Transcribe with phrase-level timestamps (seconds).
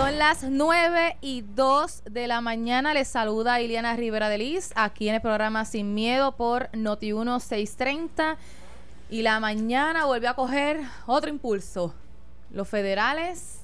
[0.00, 2.94] Son las 9 y 2 de la mañana.
[2.94, 8.38] Les saluda Iliana Rivera de Liz aquí en el programa Sin Miedo por Noti 630.
[9.10, 11.94] Y la mañana vuelve a coger otro impulso.
[12.50, 13.60] Los federales,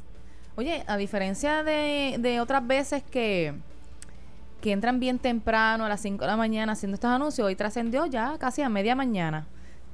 [0.56, 3.54] oye, a diferencia de, de otras veces que,
[4.60, 8.04] que entran bien temprano a las 5 de la mañana haciendo estos anuncios, hoy trascendió
[8.04, 9.46] ya casi a media mañana.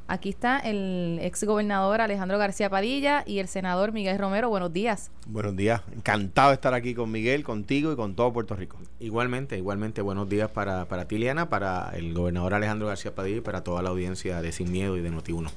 [0.08, 4.48] Aquí está el ex gobernador Alejandro García Padilla y el senador Miguel Romero.
[4.48, 5.10] Buenos días.
[5.26, 5.80] Buenos días.
[5.94, 8.78] Encantado de estar aquí con Miguel, contigo y con todo Puerto Rico.
[9.00, 10.02] Igualmente, igualmente.
[10.02, 13.80] Buenos días para, para ti, Liana, para el gobernador Alejandro García Padilla y para toda
[13.82, 15.50] la audiencia de Sin Miedo y de Noti1.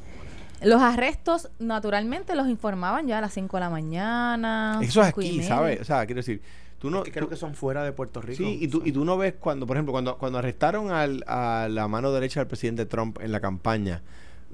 [0.61, 4.79] Los arrestos, naturalmente, los informaban ya a las 5 de la mañana.
[4.81, 5.81] Eso es aquí, ¿sabes?
[5.81, 6.41] O sea, quiero decir,
[6.79, 8.37] tú no, creo que son fuera de Puerto Rico.
[8.37, 11.67] Sí, y tú, y tú no ves cuando, por ejemplo, cuando, cuando arrestaron al, a
[11.69, 14.01] la mano derecha del presidente Trump en la campaña,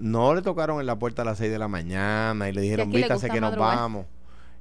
[0.01, 2.91] no le tocaron en la puerta a las 6 de la mañana y le dijeron,
[2.91, 4.07] vístase que nos vamos.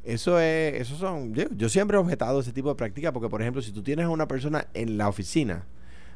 [0.04, 3.60] Eso es, eso son, yo, siempre he objetado ese tipo de práctica porque, por ejemplo,
[3.60, 5.64] si tú tienes a una persona en la oficina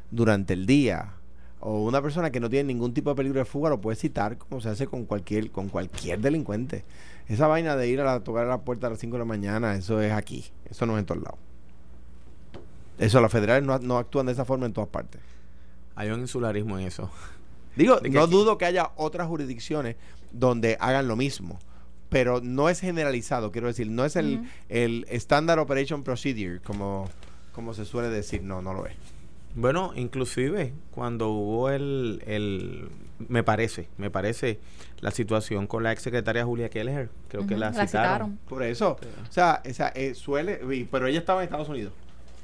[0.09, 1.13] durante el día
[1.59, 4.37] o una persona que no tiene ningún tipo de peligro de fuga, lo puedes citar
[4.37, 6.83] como se hace con cualquier, con cualquier delincuente.
[7.27, 9.75] Esa vaina de ir a, tocar a la puerta a las 5 de la mañana,
[9.75, 11.39] eso es aquí, eso no es en todos lados.
[12.97, 15.21] Eso, los federales no, no actúan de esa forma en todas partes.
[15.95, 17.09] Hay un insularismo en eso.
[17.75, 19.95] Digo, no dudo que haya otras jurisdicciones
[20.31, 21.59] donde hagan lo mismo,
[22.09, 27.09] pero no es generalizado, quiero decir, no es el, el Standard Operation Procedure, como,
[27.53, 28.95] como se suele decir, no, no lo es.
[29.55, 32.89] Bueno, inclusive cuando hubo el, el
[33.29, 34.59] me parece, me parece
[34.99, 38.37] la situación con la ex secretaria Julia Keller, creo que la, citaron.
[38.49, 40.59] Por eso, o sea, esa, eh, suele,
[40.91, 41.93] pero ella estaba en Estados Unidos.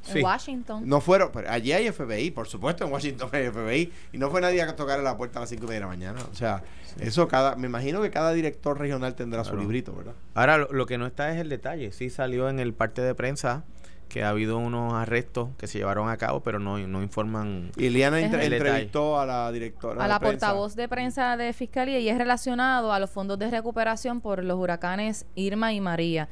[0.08, 0.84] En Washington.
[0.86, 3.94] No fueron, pero allí hay FBI, por supuesto, en Washington hay FBI.
[4.14, 6.20] Y no fue nadie a tocar la puerta a las 5 de la mañana.
[6.32, 6.64] O sea,
[7.00, 10.14] eso cada, me imagino que cada director regional tendrá su librito, ¿verdad?
[10.34, 11.92] Ahora, lo, que no está es el detalle.
[11.92, 13.64] Sí salió en el parte de prensa
[14.10, 17.72] que ha habido unos arrestos que se llevaron a cabo, pero no, no informan.
[17.78, 20.04] Y Liana entrevistó a la directora.
[20.04, 24.20] A la portavoz de prensa de Fiscalía y es relacionado a los fondos de recuperación
[24.20, 26.28] por los huracanes Irma y María.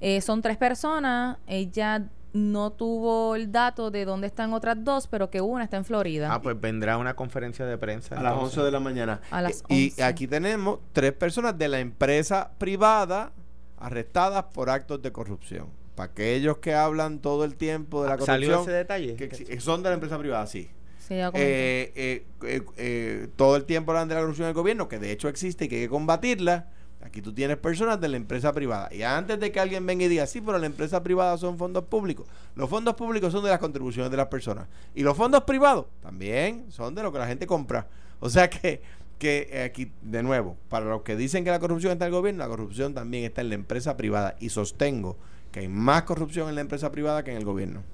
[0.00, 1.36] Eh, son tres personas.
[1.46, 2.04] Ella
[2.38, 6.32] no tuvo el dato de dónde están otras dos, pero que una está en Florida.
[6.32, 8.18] Ah, pues vendrá una conferencia de prensa.
[8.18, 9.20] A las 11 de la mañana.
[9.30, 13.32] A las Y aquí tenemos tres personas de la empresa privada
[13.76, 15.68] arrestadas por actos de corrupción.
[15.94, 18.40] Para aquellos que hablan todo el tiempo de la corrupción.
[18.40, 19.16] ¿Salió ese detalle?
[19.16, 20.70] Que son de la empresa privada, sí.
[21.10, 25.28] Eh, eh, eh, todo el tiempo hablan de la corrupción del gobierno, que de hecho
[25.28, 26.68] existe y que hay que combatirla
[27.00, 28.92] Aquí tú tienes personas de la empresa privada.
[28.92, 31.84] Y antes de que alguien venga y diga, sí, pero la empresa privada son fondos
[31.84, 32.26] públicos.
[32.56, 34.66] Los fondos públicos son de las contribuciones de las personas.
[34.94, 37.86] Y los fondos privados también son de lo que la gente compra.
[38.20, 38.82] O sea que,
[39.20, 42.42] que aquí, de nuevo, para los que dicen que la corrupción está en el gobierno,
[42.42, 44.34] la corrupción también está en la empresa privada.
[44.40, 45.16] Y sostengo
[45.52, 47.84] que hay más corrupción en la empresa privada que en el gobierno.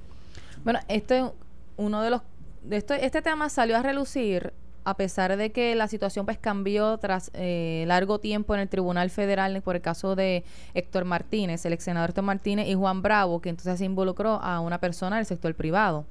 [0.64, 1.31] Bueno, este
[1.76, 2.22] uno de los...
[2.70, 7.84] este tema salió a relucir a pesar de que la situación pues cambió tras eh,
[7.86, 12.10] largo tiempo en el Tribunal Federal por el caso de Héctor Martínez, el ex senador
[12.10, 16.04] Héctor Martínez y Juan Bravo, que entonces se involucró a una persona del sector privado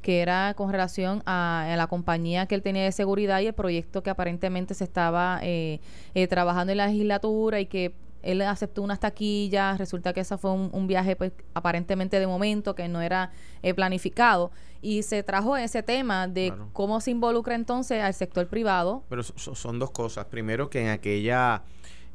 [0.00, 4.02] que era con relación a, la compañía que él tenía de seguridad y el proyecto
[4.02, 5.80] que aparentemente se estaba eh,
[6.14, 7.92] eh, trabajando en la legislatura y que
[8.22, 12.88] él aceptó unas taquillas, resulta que ese fue un, viaje pues aparentemente de momento que
[12.88, 13.30] no era
[13.62, 14.50] eh, planificado
[14.82, 19.04] y se trajo ese tema de cómo se involucra entonces al sector privado.
[19.08, 20.26] Pero son dos cosas.
[20.26, 21.62] Primero que en aquella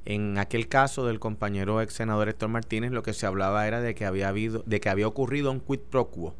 [0.05, 3.95] en aquel caso del compañero ex senador Héctor Martínez lo que se hablaba era de
[3.95, 6.35] que había habido de que había ocurrido un quid pro quo,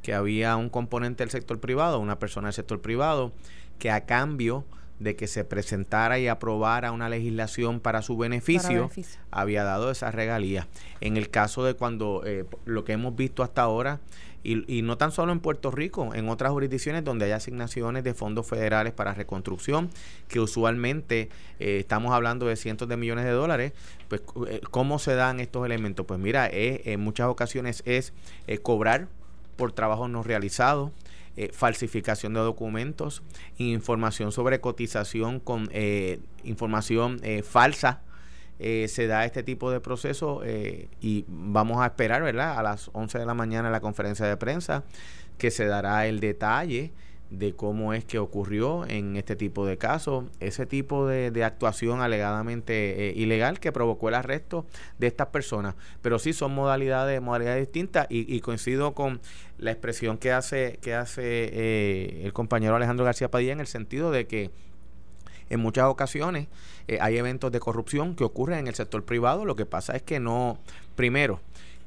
[0.00, 3.32] que había un componente del sector privado, una persona del sector privado
[3.78, 4.64] que a cambio
[4.98, 8.90] de que se presentara y aprobara una legislación para su beneficio,
[9.30, 10.68] había dado esa regalía.
[11.00, 14.00] En el caso de cuando eh, lo que hemos visto hasta ahora,
[14.44, 18.44] y, no tan solo en Puerto Rico, en otras jurisdicciones donde hay asignaciones de fondos
[18.44, 19.88] federales para reconstrucción,
[20.26, 21.28] que usualmente
[21.60, 23.72] eh, estamos hablando de cientos de millones de dólares,
[24.08, 26.06] pues eh, ¿cómo se dan estos elementos?
[26.06, 28.12] Pues mira, en muchas ocasiones es
[28.62, 29.06] cobrar
[29.54, 30.90] por trabajos no realizados,
[31.36, 33.22] eh, falsificación de documentos,
[33.56, 38.00] información sobre cotización con eh, información eh, falsa.
[38.58, 40.42] se da este tipo de proceso
[41.00, 42.56] y vamos a esperar, ¿verdad?
[42.56, 44.84] A las 11 de la mañana la conferencia de prensa
[45.36, 46.92] que se dará el detalle
[47.32, 53.08] de cómo es que ocurrió en este tipo de casos, ese tipo de, actuación alegadamente
[53.08, 54.66] eh, ilegal que provocó el arresto
[54.98, 55.74] de estas personas.
[56.02, 59.20] Pero sí son modalidades, modalidades distintas y, coincido con
[59.58, 64.10] la expresión que hace, que hace eh, el compañero Alejandro García Padilla en el sentido
[64.10, 64.50] de que
[65.48, 66.48] en muchas ocasiones
[66.88, 69.44] eh, hay eventos de corrupción que ocurren en el sector privado.
[69.44, 70.58] Lo que pasa es que no,
[70.96, 71.40] primero,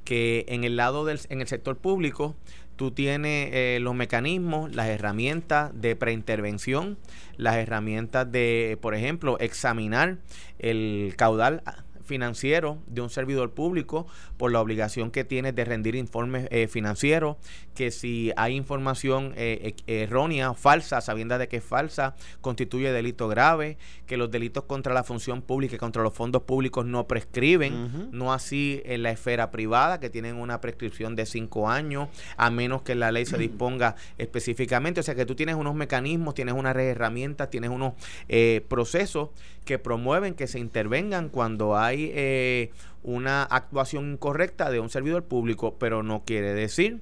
[0.03, 2.35] que en el lado del en el sector público
[2.75, 6.97] tú tienes eh, los mecanismos, las herramientas de preintervención,
[7.37, 10.17] las herramientas de, por ejemplo, examinar
[10.59, 11.61] el caudal
[12.05, 14.07] financiero de un servidor público
[14.37, 17.37] por la obligación que tiene de rendir informes eh, financieros,
[17.73, 23.77] que si hay información eh, errónea, falsa, sabiendo de que es falsa, constituye delito grave,
[24.05, 28.33] que los delitos contra la función pública y contra los fondos públicos no prescriben, no
[28.33, 32.95] así en la esfera privada, que tienen una prescripción de cinco años, a menos que
[32.95, 34.99] la ley se disponga específicamente.
[34.99, 37.93] O sea que tú tienes unos mecanismos, tienes unas herramientas, tienes unos
[38.29, 39.29] eh, procesos
[39.65, 42.71] que promueven que se intervengan cuando hay eh,
[43.03, 47.01] una actuación incorrecta de un servidor público, pero no quiere decir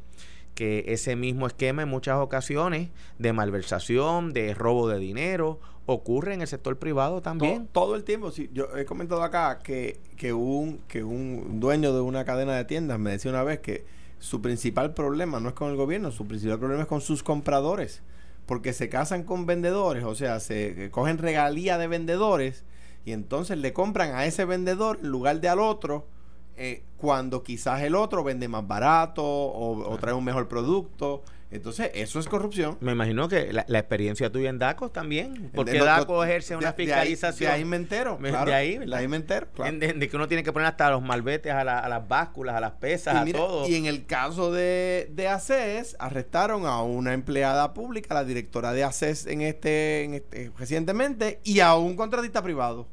[0.56, 6.42] que ese mismo esquema en muchas ocasiones de malversación, de robo de dinero, ocurre en
[6.42, 7.68] el sector privado también.
[7.72, 8.32] Todo, el tiempo.
[8.32, 12.66] Sí, yo he comentado acá que, que, un, que un dueño de una cadena de
[12.66, 13.86] tiendas me decía una vez que
[14.20, 18.02] su principal problema no es con el gobierno, su principal problema es con sus compradores
[18.46, 22.64] porque se casan con vendedores, o sea, se cogen regalía de vendedores
[23.06, 26.08] y entonces le compran a ese vendedor en lugar de al otro,
[26.56, 31.24] eh, cuando quizás el otro vende más barato o, trae un mejor producto.
[31.54, 32.78] Entonces, eso es corrupción.
[32.82, 35.52] Me imagino que la, experiencia tuya en DACO también.
[35.54, 37.48] Porque DACO ejerce una fiscalización.
[37.48, 38.18] De ahí, me entero.
[38.46, 39.48] de ahí, de ahí me entero.
[39.56, 43.16] De, que uno tiene que poner hasta los malbetes a, las básculas, a las pesas,
[43.16, 43.68] a todo.
[43.70, 48.84] Y en el caso de, de ACES, arrestaron a una empleada pública, la directora de
[48.84, 52.88] ACES en este, en este recientemente, y a un contratista privado.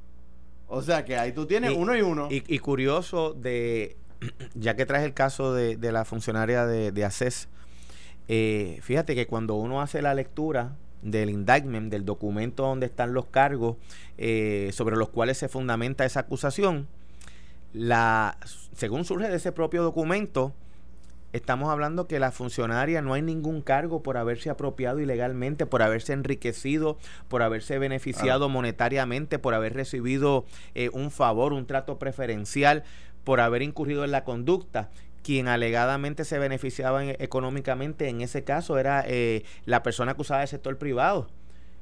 [0.66, 2.28] O sea que ahí tú tienes uno y uno.
[2.30, 3.96] Y, curioso de,
[4.54, 7.48] ya que traes el caso de, de la funcionaria de, de ACES,
[8.32, 13.26] eh, fíjate que cuando uno hace la lectura del indictment, del documento donde están los
[13.26, 13.76] cargos
[14.18, 16.86] eh, sobre los cuales se fundamenta esa acusación,
[17.72, 18.38] la,
[18.72, 20.54] según surge de ese propio documento,
[21.32, 26.12] estamos hablando que la funcionaria no hay ningún cargo por haberse apropiado ilegalmente, por haberse
[26.12, 30.44] enriquecido, por haberse beneficiado monetariamente, por haber recibido
[30.76, 32.84] eh, un favor, un trato preferencial,
[33.24, 34.88] por haber incurrido en la conducta
[35.22, 40.78] quien alegadamente se beneficiaba económicamente en ese caso era eh, la persona acusada del sector
[40.78, 41.28] privado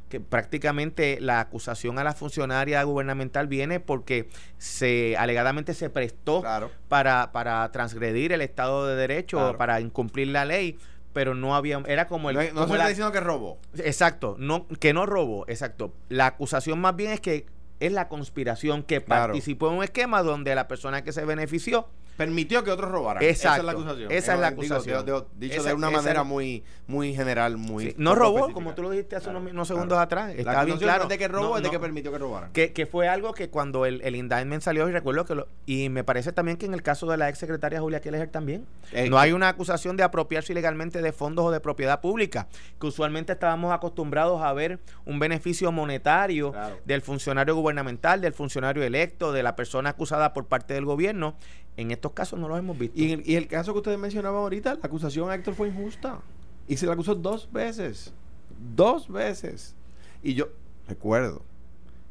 [0.08, 6.43] que prácticamente la acusación a la funcionaria gubernamental viene porque se alegadamente se prestó
[6.88, 10.79] para, para transgredir el Estado de Derecho, para incumplir la ley,
[11.12, 13.58] pero no había era como el no, se está diciendo que robó.
[13.76, 15.93] Exacto, no que no robó, exacto.
[16.08, 17.46] La acusación más bien es que
[17.81, 21.87] es la conspiración que participó en un esquema donde la persona que se benefició
[22.19, 23.23] permitió que otros robaran.
[23.23, 24.11] Esa es la acusación.
[24.11, 25.06] Esa es la acusación.
[25.37, 27.94] dicho de una manera muy muy general, muy...
[27.99, 30.32] no robó, como tú lo dijiste hace unos, segundos atrás.
[30.35, 31.06] Está bien claro.
[31.06, 32.50] de que robó es de que permitió que robaran.
[32.53, 35.49] Que, que, fue algo que cuando el, el indictment salió, y recuerdo que lo...
[35.67, 38.67] Y me parece también que en el caso de la ex secretaria Julia Kelleher también,
[38.93, 42.49] eh, no hay una acusación de apropiarse ilegalmente de fondos o de propiedad pública,
[42.81, 46.55] que usualmente estábamos acostumbrados a ver un beneficio monetario
[46.87, 51.37] del funcionario gubernamental, del funcionario electo, de la persona acusada por parte del gobierno,
[51.78, 52.98] en estos casos no los hemos visto.
[52.98, 56.20] Y, el, caso que ustedes mencionaban ahorita, la acusación a Héctor fue injusta.
[56.66, 58.12] Y se la acusó dos veces.
[58.75, 59.76] Dos veces.
[60.20, 60.48] Y yo
[60.88, 61.42] recuerdo,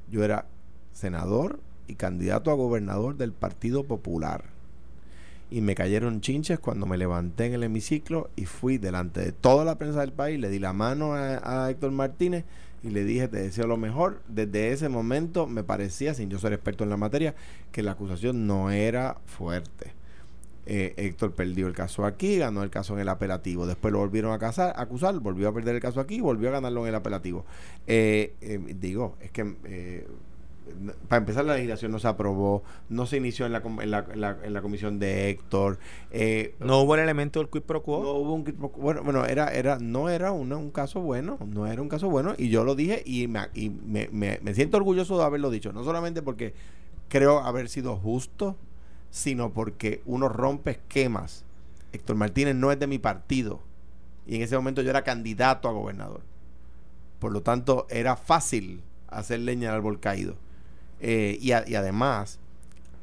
[0.09, 0.45] yo era
[0.93, 4.45] senador y candidato a gobernador del Partido Popular.
[5.51, 9.65] Y me cayeron chinches cuando me levanté en el hemiciclo y fui delante de toda
[9.65, 12.45] la prensa del país, le di la mano a, a Héctor Martínez
[12.84, 14.22] y le dije, te deseo lo mejor.
[14.27, 17.36] Desde ese momento me parecía, sin yo ser experto en la materia,
[17.72, 19.93] que la acusación no era fuerte.
[20.65, 23.65] Eh, Héctor perdió el caso aquí, ganó el caso en el apelativo.
[23.65, 26.81] Después lo volvieron a casar, acusar, volvió a perder el caso aquí, volvió a ganarlo
[26.81, 27.46] en el apelativo.
[27.88, 30.05] Eh, eh, digo, es que
[31.07, 34.53] para empezar la legislación no se aprobó, no se inició en la, en la, en
[34.53, 35.79] la, comisión de Héctor.
[36.12, 38.03] Eh, no hubo el elemento del quid pro quo.
[38.03, 38.81] No hubo un quid pro quo.
[38.81, 42.50] Bueno, bueno era, era, no era un caso bueno, no era un caso bueno y
[42.50, 46.21] yo lo dije y, me, y me, me, siento orgulloso de haberlo dicho, no solamente
[46.21, 46.53] porque
[47.09, 48.55] creo haber sido justo,
[49.09, 51.45] sino porque uno rompe esquemas.
[51.93, 53.62] Héctor Martínez no es de mi partido
[54.25, 56.21] y en ese momento yo era candidato a gobernador.
[57.19, 60.36] Por lo tanto, era fácil hacer leña al árbol caído
[61.00, 62.39] eh, y, además,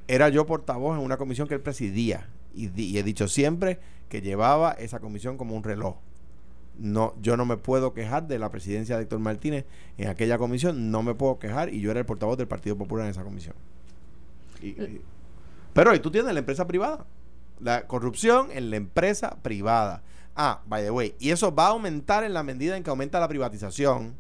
[0.09, 2.29] era yo portavoz en una comisión que él presidía.
[2.55, 5.97] Y, he dicho siempre que llevaba esa comisión como un reloj.
[6.79, 9.65] No, yo no me puedo quejar de la presidencia de Héctor Martínez
[9.97, 13.05] en aquella comisión, no me puedo quejar y yo era el portavoz del Partido Popular
[13.05, 13.55] en esa comisión.
[15.73, 17.07] Pero y tú tienes la empresa privada.
[17.61, 20.03] La corrupción en la empresa privada.
[20.35, 23.21] Ah, by the way, y eso va a aumentar en la medida en que aumenta
[23.21, 24.17] la privatización.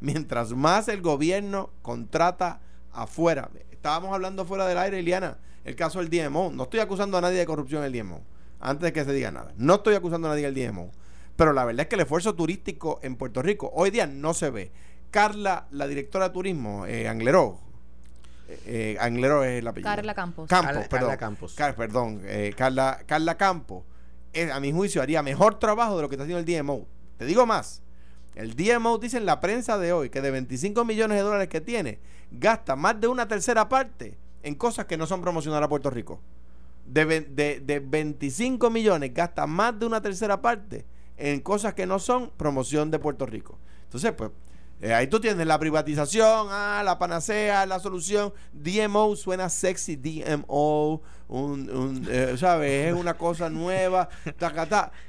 [0.00, 2.60] Mientras más el gobierno contrata
[2.92, 3.50] afuera.
[3.70, 6.50] Estábamos hablando fuera del aire, Eliana, el caso del DMO.
[6.52, 8.22] No estoy acusando a nadie de corrupción en el DMO.
[8.60, 9.52] Antes de que se diga nada.
[9.56, 10.90] No estoy acusando a nadie del DMO.
[11.36, 14.50] Pero la verdad es que el esfuerzo turístico en Puerto Rico hoy día no se
[14.50, 14.72] ve.
[15.10, 17.58] Carla, la directora de turismo, eh, Angleró,
[18.50, 19.90] eh, eh es el apellido.
[19.90, 20.48] Carla Campos.
[20.48, 21.08] Campos, perdón.
[21.08, 21.56] Carla Campos.
[21.76, 23.84] perdón, eh, Carla, Carla Campos,
[24.32, 26.86] eh, a mi juicio, haría mejor trabajo de lo que está haciendo el DMO.
[27.16, 27.82] Te digo más.
[28.34, 31.60] El DMO dice en la prensa de hoy que de 25 millones de dólares que
[31.60, 31.98] tiene,
[32.30, 36.20] gasta más de una tercera parte en cosas que no son promocionar a Puerto Rico.
[36.86, 40.84] De, de, de 25 millones gasta más de una tercera parte
[41.16, 43.58] en cosas que no son promoción de Puerto Rico.
[43.84, 44.30] Entonces, pues,
[44.82, 48.32] eh, ahí tú tienes la privatización, ah, la panacea, la solución.
[48.52, 52.86] DMO suena sexy, DMO, un, eh, ¿sabes?
[52.86, 54.08] Es una cosa nueva.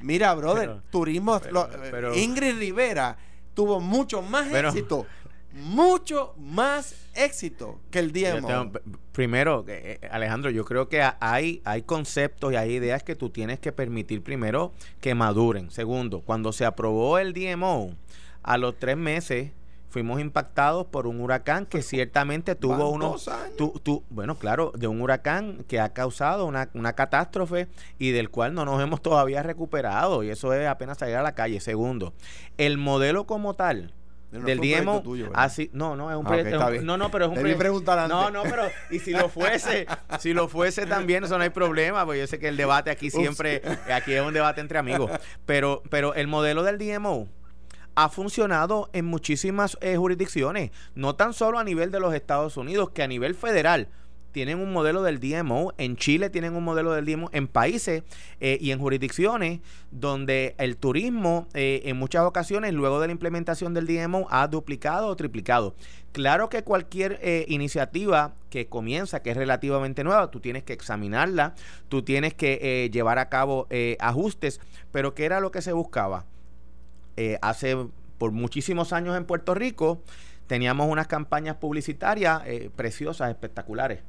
[0.02, 1.38] Mira, brother, turismo.
[1.38, 3.18] Eh, Ingrid Rivera
[3.54, 5.06] tuvo mucho más éxito.
[5.54, 8.72] Mucho más éxito que el DMO.
[9.12, 9.66] primero,
[10.10, 14.22] Alejandro, yo creo que hay, hay conceptos y hay ideas que tú tienes que permitir
[14.22, 15.70] primero que maduren.
[15.70, 17.96] Segundo, cuando se aprobó el DMO,
[18.44, 19.52] a los tres meses
[19.92, 25.64] fuimos impactados por un huracán que ciertamente tuvo unos tu, bueno claro de un huracán
[25.68, 27.68] que ha causado una, una, catástrofe
[28.00, 31.36] y del cual no nos hemos todavía recuperado y eso es apenas salir a la
[31.36, 31.60] calle.
[31.60, 32.14] Segundo
[32.58, 33.94] el modelo como tal
[34.32, 38.32] del DMO así no no es un, ah, no no pero es un preguntar no
[38.32, 39.86] no pero y si lo fuese
[40.20, 43.10] si lo fuese también eso no hay problema pues yo sé que el debate aquí
[43.10, 43.62] siempre
[43.94, 45.12] aquí es un debate entre amigos.
[45.46, 47.28] Pero pero el modelo del DMO
[47.96, 52.92] ha funcionado en muchísimas eh, jurisdicciones, no tan solo a nivel de los Estados Unidos,
[52.92, 53.90] que a nivel federal
[54.32, 58.04] tienen un modelo del DMO, en Chile tienen un modelo del DMO, en países
[58.40, 59.60] eh, y en jurisdicciones
[59.92, 65.08] donde el turismo eh, en muchas ocasiones luego de la implementación del DMO ha duplicado
[65.08, 65.76] o triplicado.
[66.14, 71.56] Claro que cualquier iniciativa que comienza, que es relativamente nueva, tú tienes que examinarla,
[71.88, 73.68] tú tienes que llevar a cabo
[74.00, 74.60] ajustes,
[74.92, 76.26] pero ¿qué era lo que se buscaba?
[77.22, 77.78] Eh, hace
[78.18, 80.02] por muchísimos años en Puerto Rico
[80.48, 84.00] teníamos unas campañas publicitarias eh, preciosas, espectaculares.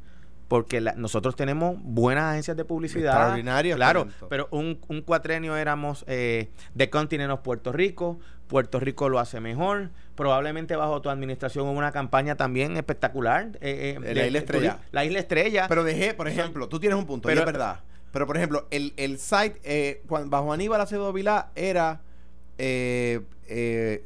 [0.48, 3.12] Porque nosotros tenemos buenas agencias de publicidad.
[3.12, 3.76] Extraordinarias.
[3.76, 8.18] Claro, pero un, un cuatrenio éramos eh, de Continent Puerto Rico.
[8.48, 9.90] Puerto Rico lo hace mejor.
[10.14, 13.58] Probablemente bajo tu administración hubo una campaña también espectacular.
[13.60, 14.78] Eh, la Isla Estrella.
[14.90, 15.66] La Isla Estrella.
[15.68, 17.80] Pero dejé, por ejemplo, tú tienes un punto, pero, es verdad.
[18.10, 22.00] Pero, por ejemplo, el, el site bajo Aníbal Acevedo Vilá era
[22.58, 24.04] eh, eh.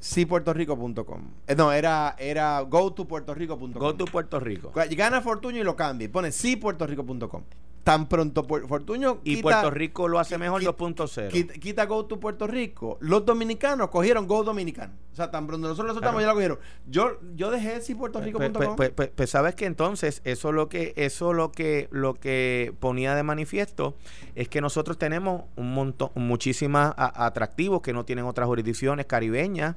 [1.47, 3.73] Eh, no, era, era go to puertorico.com.
[3.73, 4.73] Go to Puerto Rico.
[4.91, 6.11] Gana Fortuño y lo cambia.
[6.11, 7.43] Pone sipuertorico.com
[7.87, 12.49] tan pronto Fortuño y Puerto Rico lo hace mejor 2.0 quita, quita, Go to Puerto
[12.49, 12.99] Rico.
[13.01, 14.93] Los dominicanos cogieron Go Dominicano.
[15.13, 16.59] O sea tan pronto nosotros lo soltamos ya lo cogieron.
[16.89, 20.51] Yo yo dejé si Puerto pues, Rico pues, pues, pues, pues, sabes que entonces eso
[20.51, 23.97] lo que eso lo que lo que ponía de manifiesto
[24.35, 29.77] es que nosotros tenemos un montón muchísimas atractivos que no tienen otras jurisdicciones caribeñas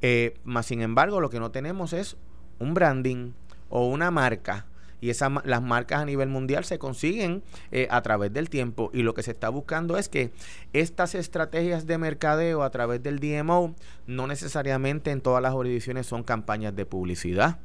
[0.00, 2.16] eh, más sin embargo lo que no tenemos es
[2.58, 3.32] un branding
[3.68, 4.64] o una marca
[5.00, 7.42] y esas las marcas a nivel mundial se consiguen
[7.72, 10.32] eh, a través del tiempo y lo que se está buscando es que
[10.72, 13.74] estas estrategias de mercadeo a través del DMO
[14.06, 17.58] no necesariamente en todas las jurisdicciones son campañas de publicidad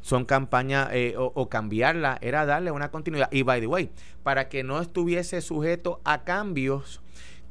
[0.00, 3.28] son campañas eh, o, cambiarla, era darle una continuidad.
[3.32, 3.90] Y by the way,
[4.22, 7.02] para que no estuviese sujeto a cambios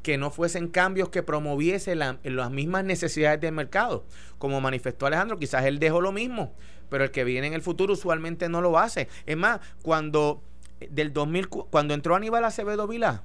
[0.02, 4.06] que no fuesen cambios que promoviese las mismas necesidades del mercado.
[4.38, 6.54] Como manifestó Alejandro, quizás él dejó lo mismo
[6.89, 9.08] pero el que viene en el futuro usualmente no lo hace.
[9.25, 10.41] Es más, cuando
[10.89, 13.24] del 2000 cuando entró Aníbal Acevedo Vilá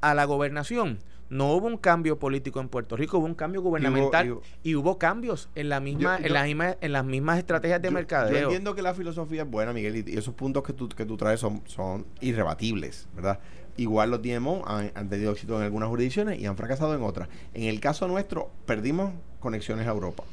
[0.00, 4.38] a la gobernación, no hubo un cambio político en Puerto Rico, hubo un cambio gubernamental
[4.62, 8.32] y hubo, cambios en la misma en, las mismas, en las mismas estrategias de mercadeo.
[8.32, 11.16] Yo entiendo que la filosofía es buena, Miguel, y esos puntos que tú, que tú
[11.16, 13.40] traes son, son irrebatibles, ¿verdad?
[13.76, 17.28] Igual los DMO han, han, tenido éxito en algunas jurisdicciones y han fracasado en otras.
[17.52, 20.24] En el caso nuestro, perdimos conexiones a Europa.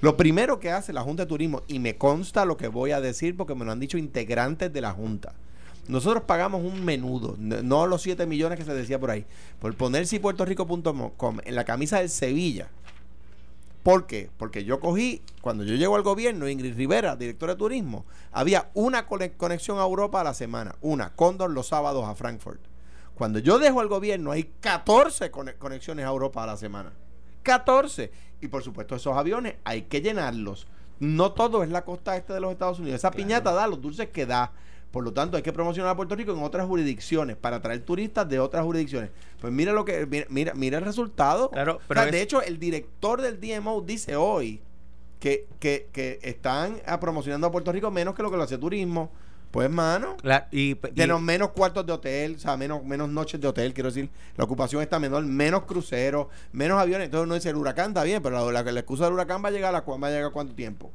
[0.00, 3.00] Lo primero que hace la Junta de Turismo, y me consta lo que voy a
[3.00, 5.34] decir porque me lo han dicho integrantes de la Junta,
[5.88, 9.24] nosotros pagamos un menudo, no los 7 millones que se decía por ahí,
[9.60, 12.68] por poner si puertorico.com en la camisa del Sevilla.
[13.84, 14.28] ¿Por qué?
[14.36, 19.06] Porque yo cogí, cuando yo llego al gobierno, Ingrid Rivera, directora de turismo, había una
[19.06, 22.60] conexión a Europa a la semana, una, Cóndor los sábados a Frankfurt.
[23.14, 26.92] Cuando yo dejo al gobierno, hay 14 conexiones a Europa a la semana.
[27.44, 28.10] 14.
[28.40, 30.66] Y por supuesto, esos aviones hay que llenarlos.
[30.98, 32.96] No todo es la costa este de los Estados Unidos.
[32.96, 34.52] Esa piñata da los dulces que da.
[34.90, 38.28] Por lo tanto, hay que promocionar a Puerto Rico en otras jurisdicciones para atraer turistas
[38.28, 39.10] de otras jurisdicciones.
[39.40, 41.50] Pues mira lo que mira mira, el resultado.
[41.50, 44.62] Claro, pero de hecho, el director del DMO dice hoy
[45.20, 49.10] que, que, que están promocionando a Puerto Rico menos que lo que lo hace turismo
[49.56, 50.18] Pues, mano.
[50.50, 54.10] y, Tenemos menos cuartos de hotel, o sea, menos, menos noches de hotel, quiero decir.
[54.36, 57.06] La ocupación está menor, menos cruceros, menos aviones.
[57.06, 59.52] Entonces uno dice, el huracán está bien, pero la, la, excusa del huracán va a
[59.52, 60.92] llegar a, va a llegar cuánto tiempo.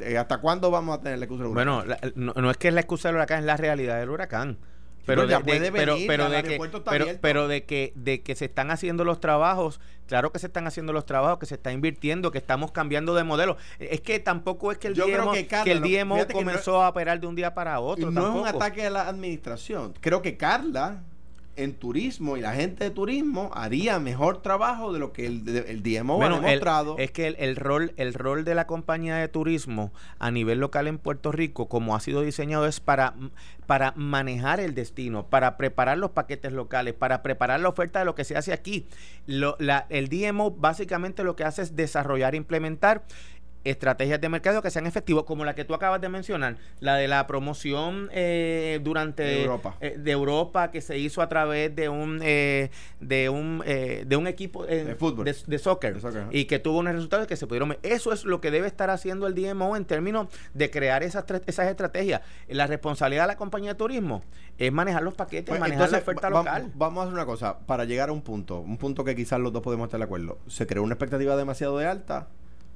[0.00, 1.86] Eh, ¿Hasta cuándo vamos a tener la excusa del huracán?
[1.86, 4.56] Bueno, no, no, es que es la excusa del huracán, es la realidad del huracán
[5.04, 5.38] pero de,
[5.72, 10.32] pero, pero de que pero, de que de que se están haciendo los trabajos claro
[10.32, 13.56] que se están haciendo los trabajos que se está invirtiendo que estamos cambiando de modelo.
[13.78, 17.34] Es que tampoco es que el DMO, que, el DMO comenzó a operar de un
[17.34, 19.94] día para otro no es un ataque a la administración.
[20.00, 21.02] Creo que Carla
[21.56, 25.82] en turismo y la gente de turismo haría mejor trabajo de lo que el, el
[25.82, 26.96] DMO ha demostrado.
[26.98, 30.98] es que el, rol, el rol de la compañía de turismo a nivel local en
[30.98, 33.14] Puerto Rico, como ha sido diseñado, es para,
[33.66, 38.14] para manejar el destino, para preparar los paquetes locales, para preparar la oferta de lo
[38.14, 38.86] que se hace aquí.
[39.26, 43.04] Lo, la, el DMO básicamente lo que hace es desarrollar e implementar
[43.64, 47.08] estrategias de mercado que sean efectivas, como la que tú acabas de mencionar, la de
[47.08, 49.76] la promoción eh, durante de Europa.
[49.80, 54.26] Eh, de Europa que se hizo a través de un eh, de un de un
[54.26, 55.24] equipo de fútbol.
[55.24, 55.96] de, soccer,
[56.30, 59.26] y que tuvo unos resultados que se pudieron eso es lo que debe estar haciendo
[59.26, 62.22] el DMO en términos de crear esas esas estrategias.
[62.48, 64.22] La responsabilidad de la compañía de turismo
[64.58, 66.70] es manejar los paquetes pues, manejar la oferta local.
[66.74, 67.58] vamos a hacer una cosa.
[67.60, 70.38] Para llegar a un punto un punto que quizás los dos podemos estar de acuerdo
[70.46, 72.28] se creó una expectativa demasiado de alta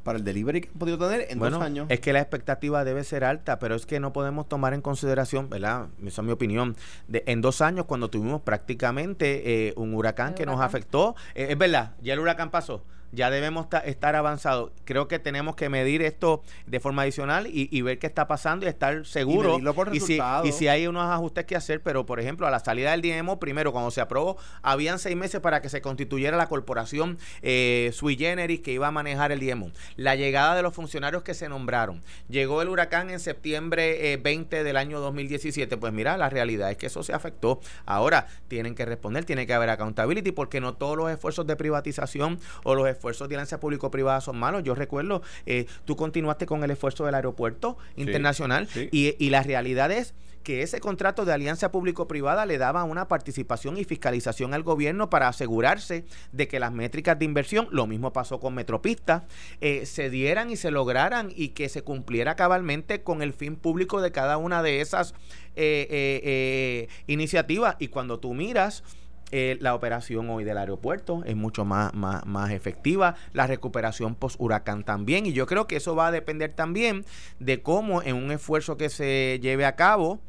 [0.07, 1.87] para el delivery que han podido tener en dos años.
[1.91, 5.51] Es que la expectativa debe ser alta, pero es que no podemos tomar en consideración,
[5.51, 5.89] ¿verdad?
[6.05, 6.77] Esa es mi opinión.
[7.09, 11.59] De, en dos años, cuando tuvimos prácticamente eh, un huracán que nos afectó, eh, es
[11.59, 14.73] verdad, ya el huracán pasó ya debemos estar avanzados.
[14.85, 18.69] Creo que tenemos que medir esto de forma adicional y, ver qué está pasando y
[18.69, 19.59] estar seguro.
[19.93, 22.91] Y, si, y si hay unos ajustes que hacer, pero por ejemplo, a la salida
[22.97, 27.19] del DMO, primero, cuando se aprobó, habían seis meses para que se constituyera la corporación
[27.43, 29.71] eh, sui generis que iba a manejar el DMO.
[29.97, 32.03] La llegada de los funcionarios que se nombraron.
[32.29, 35.77] Llegó el huracán en septiembre 20 eh, del año 2017.
[35.77, 37.61] Pues mira, la realidad es que eso se afectó.
[37.85, 42.39] Ahora tienen que responder, tiene que haber accountability, porque no todos los esfuerzos de privatización
[42.65, 44.63] o los esfuerzos de alianza público-privada son malos.
[44.65, 49.91] Yo recuerdo, eh, tú continuaste con el esfuerzo del aeropuerto internacional Y, y la realidad
[49.91, 55.11] es que ese contrato de alianza público-privada le daba una participación y fiscalización al gobierno
[55.11, 59.25] para asegurarse de que las métricas de inversión, lo mismo pasó con Metropista,
[59.61, 64.01] eh, se dieran y se lograran y que se cumpliera cabalmente con el fin público
[64.01, 65.15] de cada una de esas
[65.57, 67.75] eh, iniciativas.
[67.81, 68.85] Y cuando tú miras
[69.33, 74.85] eh, la operación hoy del aeropuerto es mucho más, más, efectiva, la recuperación post huracán
[74.85, 77.05] también, y yo creo que eso va a depender también
[77.41, 80.21] de cómo en un esfuerzo que se lleve a cabo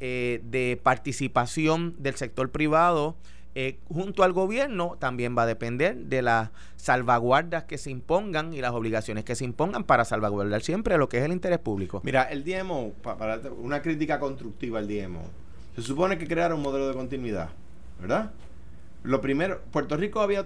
[0.00, 3.16] eh, de participación del sector privado
[3.58, 8.60] eh, junto al gobierno, también va a depender de las salvaguardas que se impongan y
[8.60, 12.02] las obligaciones que se impongan para salvaguardar siempre lo que es el interés público.
[12.04, 15.22] Mira, el DMO, para una crítica constructiva al DMO,
[15.74, 17.48] se supone que crear un modelo de continuidad,
[17.98, 18.30] ¿verdad?
[19.06, 20.44] Lo primero, Puerto Rico había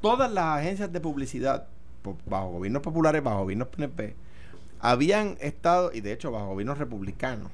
[0.00, 1.68] todas las agencias de publicidad
[2.26, 4.16] bajo gobiernos populares, bajo gobiernos PNP,
[4.80, 7.52] habían estado, y de hecho bajo gobiernos republicanos,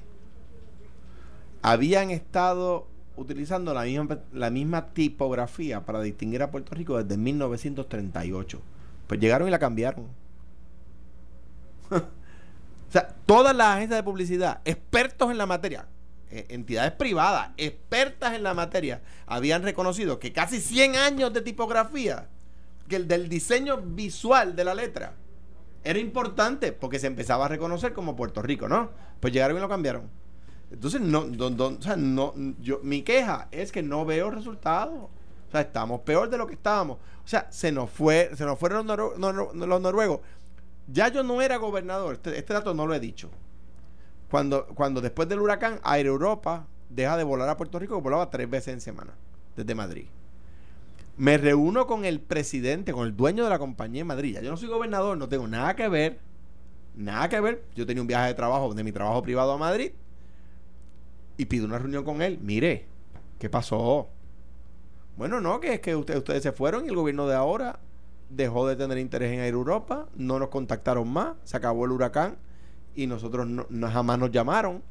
[1.61, 8.59] habían estado utilizando la misma, la misma tipografía para distinguir a Puerto Rico desde 1938.
[9.05, 10.07] Pues llegaron y la cambiaron.
[11.91, 15.85] o sea, todas las agencias de publicidad, expertos en la materia,
[16.49, 22.27] entidades privadas, expertas en la materia, habían reconocido que casi 100 años de tipografía,
[22.87, 25.13] que el del diseño visual de la letra,
[25.83, 28.91] era importante porque se empezaba a reconocer como Puerto Rico, ¿no?
[29.19, 30.09] Pues llegaron y lo cambiaron.
[30.71, 34.95] Entonces, no, o sea, no, yo, mi queja es que no veo resultados.
[34.95, 36.97] O sea, estamos peor de lo que estábamos.
[37.23, 39.17] O sea, se nos fue, se nos fueron los,
[39.55, 40.21] los noruegos.
[40.87, 43.29] Ya yo no era gobernador, este, este dato no lo he dicho.
[44.33, 48.31] Cuando, cuando después del huracán, Air Europa deja de volar a Puerto Rico, que volaba
[48.31, 49.13] tres veces en semana,
[49.55, 50.05] desde Madrid.
[51.17, 54.39] Me reúno con el presidente, con el dueño de la compañía en Madrid.
[54.41, 56.17] yo no soy gobernador, no tengo nada que ver.
[56.95, 57.63] Nada que ver.
[57.75, 59.91] Yo tenía un viaje de trabajo, de mi trabajo privado a Madrid.
[61.37, 62.39] Y pido una reunión con él.
[62.41, 62.87] Mire,
[63.37, 64.09] ¿qué pasó?
[65.15, 67.77] Bueno, no, que es que ustedes se fueron y el gobierno de ahora
[68.31, 72.37] dejó de tener interés en Air Europa, no nos contactaron más, se acabó el huracán
[72.95, 74.81] y nosotros no, jamás nos llamaron,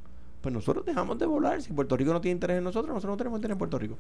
[0.40, 1.62] pues nosotros dejamos de volar.
[1.62, 3.96] Si Puerto Rico no tiene interés en nosotros, nosotros no tenemos interés en Puerto Rico.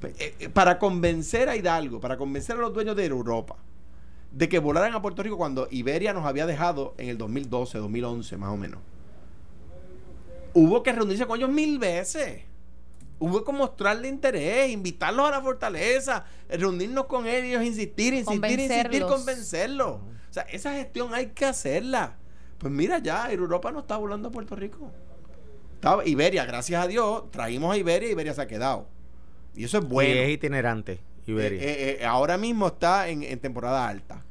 [0.00, 3.56] Pues, eh, eh, para convencer a Hidalgo, para convencer a los dueños de Europa
[4.32, 8.36] de que volaran a Puerto Rico cuando Iberia nos había dejado en el 2012, 2011
[8.36, 8.80] más o menos.
[10.54, 12.42] Hubo que reunirse con ellos mil veces.
[13.18, 19.96] Hubo que mostrarle interés, invitarlos a la fortaleza, reunirnos con ellos, insistir, insistir, insistir, convencerlos.
[19.96, 22.16] O sea, esa gestión hay que hacerla.
[22.60, 24.92] Pues mira, ya Europa no está volando a Puerto Rico.
[25.74, 28.86] estaba Iberia, gracias a Dios, traímos a Iberia y Iberia se ha quedado.
[29.56, 30.14] Y eso es bueno.
[30.14, 31.58] Y es itinerante, Iberia.
[31.58, 34.26] Eh, eh, ahora mismo está en, temporada alta.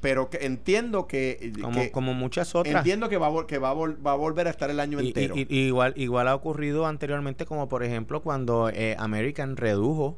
[0.00, 1.52] pero que entiendo que
[1.92, 4.80] como, muchas otras entiendo que va a, que va va a volver a estar el
[4.80, 10.16] año entero igual igual ha ocurrido anteriormente como por ejemplo cuando American redujo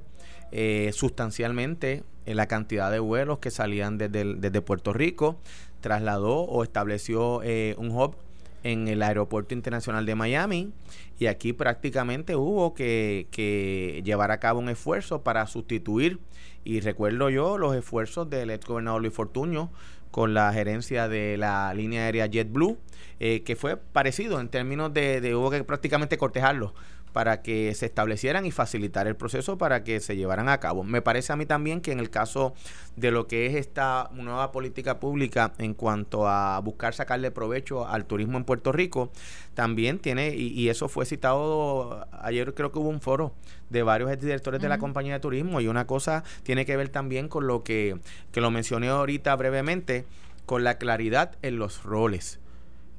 [0.92, 5.40] sustancialmente la cantidad de vuelos que salían desde, desde Puerto Rico
[5.80, 7.38] trasladó o estableció
[7.76, 8.16] un hub
[8.62, 10.72] en el Aeropuerto Internacional de Miami.
[11.18, 16.18] Y aquí prácticamente hubo que, llevar a cabo un esfuerzo para sustituir
[16.64, 19.70] y recuerdo yo los esfuerzos del ex gobernador Luis Fortuño
[20.10, 22.78] con la gerencia de la línea aérea JetBlue
[23.20, 26.74] eh, que fue parecido en términos de, de hubo que prácticamente cortejarlo
[27.18, 30.84] para que se establecieran y facilitar el proceso para que se llevaran a cabo.
[30.84, 32.54] Me parece a mí también que en el caso
[32.94, 38.04] de lo que es esta nueva política pública en cuanto a buscar sacarle provecho al
[38.04, 39.10] turismo en Puerto Rico,
[39.54, 43.32] también tiene, y, eso fue citado ayer creo que hubo un foro
[43.68, 47.26] de varios directores de la compañía de turismo y una cosa tiene que ver también
[47.26, 47.98] con lo que,
[48.30, 50.04] que lo mencioné ahorita brevemente,
[50.46, 52.38] con la claridad en los roles.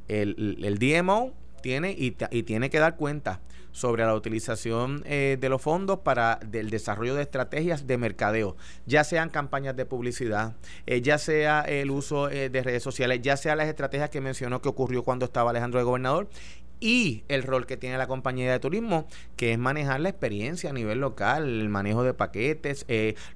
[0.09, 3.39] El, el DMO tiene y, y tiene que dar cuenta
[3.79, 9.05] sobre la utilización eh, de los fondos para el desarrollo de estrategias de mercadeo, ya
[9.05, 13.55] sean campañas de publicidad, eh, ya sea el uso eh, de redes sociales, ya sea
[13.55, 16.27] las estrategias que mencionó que ocurrió cuando estaba Alejandro de Gobernador
[16.81, 20.73] y el rol que tiene la compañía de turismo, que es manejar la experiencia a
[20.73, 22.85] nivel local, el manejo de paquetes,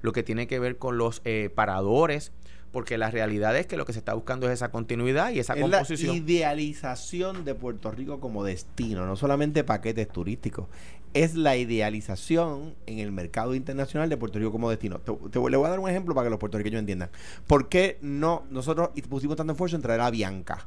[0.02, 1.22] lo que tiene que ver con los
[1.54, 2.32] paradores,
[2.74, 5.54] porque la realidad es que lo que se está buscando es esa continuidad y esa
[5.54, 6.10] composición.
[6.10, 10.66] La idealización de Puerto Rico como destino, no solamente paquetes turísticos,
[11.14, 14.98] es la idealización en el mercado internacional de Puerto Rico como destino.
[14.98, 17.10] Te, le voy a dar un ejemplo para que los puertorriqueños entiendan.
[17.46, 20.66] ¿Por qué no nosotros pusimos tanto esfuerzo en traer a Bianca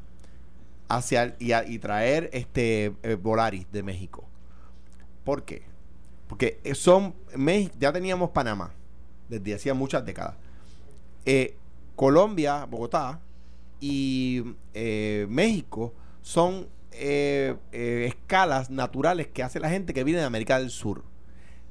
[0.88, 4.24] hacia y, traer este eh, Volaris de México?
[5.26, 5.64] ¿Por qué?
[6.30, 7.14] Porque son
[7.78, 8.72] ya teníamos Panamá
[9.28, 10.36] desde hacía muchas décadas.
[11.26, 11.58] Eh,
[11.98, 13.20] Colombia, Bogotá
[13.82, 14.44] y
[14.76, 20.60] eh, México son eh, eh, escalas naturales que hace la gente que viene de América
[20.60, 21.04] del Sur.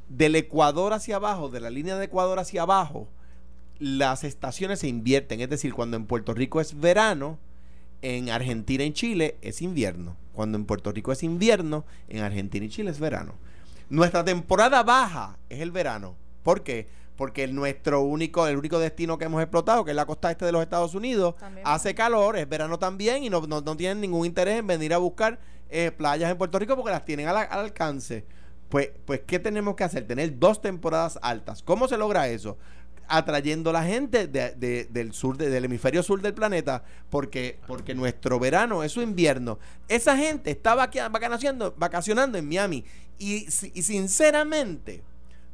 [0.09, 3.07] Del Ecuador hacia abajo, de la línea de Ecuador hacia abajo,
[3.79, 5.41] las estaciones se invierten.
[5.41, 7.39] Es decir, cuando en Puerto Rico es verano,
[8.03, 10.17] en Argentina y Chile es invierno.
[10.33, 13.35] Cuando en Puerto Rico es invierno, en Argentina y Chile es verano.
[13.91, 16.17] Nuestra temporada baja es el verano.
[16.43, 16.89] ¿Por qué?
[17.17, 20.53] Porque nuestro único, el único destino que hemos explotado, que es la costa este de
[20.53, 23.43] los Estados Unidos, hace calor, es verano también y no,
[23.77, 25.39] tienen ningún interés en venir a buscar
[25.71, 28.25] eh, playas en Puerto Rico porque las tienen al, alcance.
[28.69, 30.07] Pues, pues, ¿qué tenemos que hacer?
[30.07, 31.63] Tener dos temporadas altas.
[31.63, 32.59] ¿Cómo se logra eso?
[33.09, 38.83] atrayendo a la gente del sur del hemisferio sur del planeta porque porque nuestro verano
[38.83, 42.85] es su invierno esa gente está vacacionando, vacacionando en Miami
[43.17, 45.05] y, y sinceramente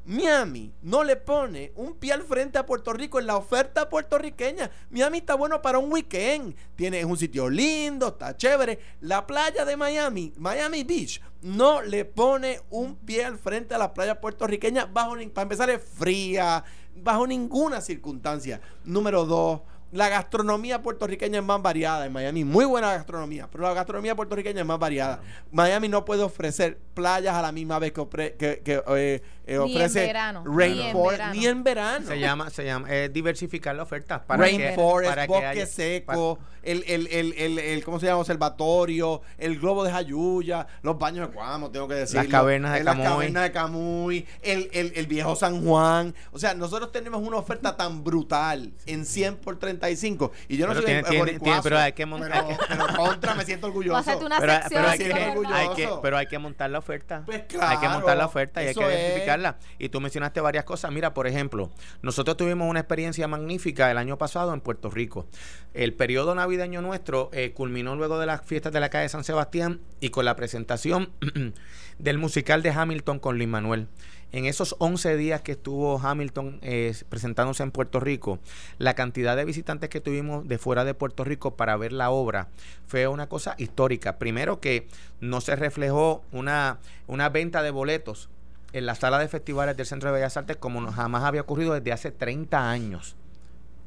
[0.04, 4.70] Miami no le pone un pie al frente a Puerto Rico en la oferta puertorriqueña.
[4.90, 6.56] Miami está bueno para un weekend.
[6.74, 8.78] Tiene un sitio lindo, está chévere.
[9.00, 13.94] La playa de Miami, Miami Beach, no le pone un pie al frente a la
[13.94, 16.64] playa puertorriqueña bajo para empezar es fría,
[16.96, 18.60] bajo ninguna circunstancia.
[18.84, 19.60] Número dos,
[19.92, 22.44] la gastronomía puertorriqueña es más variada en Miami.
[22.44, 25.20] Muy buena gastronomía, pero la gastronomía puertorriqueña es más variada.
[25.50, 30.44] Miami no puede ofrecer playas a la misma vez que, que, eh, eh, ofrece verano,
[30.46, 32.06] rainforest ni en verano.
[32.06, 37.08] Se llama, se llama eh, diversificar la oferta para rainforest, que, bosque seco, el, el,
[37.08, 38.20] el, el, ¿cómo se llama?
[38.20, 42.16] Observatorio, el globo de Jayuya, los baños de Cuamo, tengo que decir.
[42.16, 43.02] Las cavernas de Camuy.
[43.02, 46.14] Las cavernas de Camuy, el, el, viejo San Juan.
[46.30, 50.30] O sea, nosotros tenemos una oferta tan brutal en 100 por 35.
[50.48, 52.44] Y yo no pero soy tiene, tiene, pero hay que montar.
[52.68, 54.18] Pero, contra, me siento orgulloso.
[54.18, 57.22] Una pero, pero, hay que, hay que, pero hay que montar la oferta.
[57.26, 59.58] Pues claro, hay que montar la oferta y hay que identificarla.
[59.78, 60.92] Y tú mencionaste varias cosas.
[60.92, 61.70] Mira, por ejemplo,
[62.02, 65.26] nosotros tuvimos una experiencia magnífica el año pasado en Puerto Rico.
[65.74, 69.80] El periodo navideño nuestro eh, culminó luego de las fiestas de la calle San Sebastián
[70.00, 71.10] y con la presentación
[71.98, 73.88] del musical de Hamilton con Luis Manuel.
[74.32, 78.38] En esos 11 días que estuvo Hamilton eh, presentándose en Puerto Rico,
[78.78, 82.48] la cantidad de visitantes que tuvimos de fuera de Puerto Rico para ver la obra
[82.86, 84.18] fue una cosa histórica.
[84.18, 84.88] Primero que
[85.20, 88.30] no se reflejó una, una venta de boletos
[88.72, 91.92] en la sala de festivales del Centro de Bellas Artes como jamás había ocurrido desde
[91.92, 93.16] hace 30 años.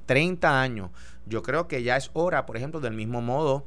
[0.06, 0.91] 30 años.
[1.26, 3.65] Yo creo que ya es hora, por ejemplo, del mismo modo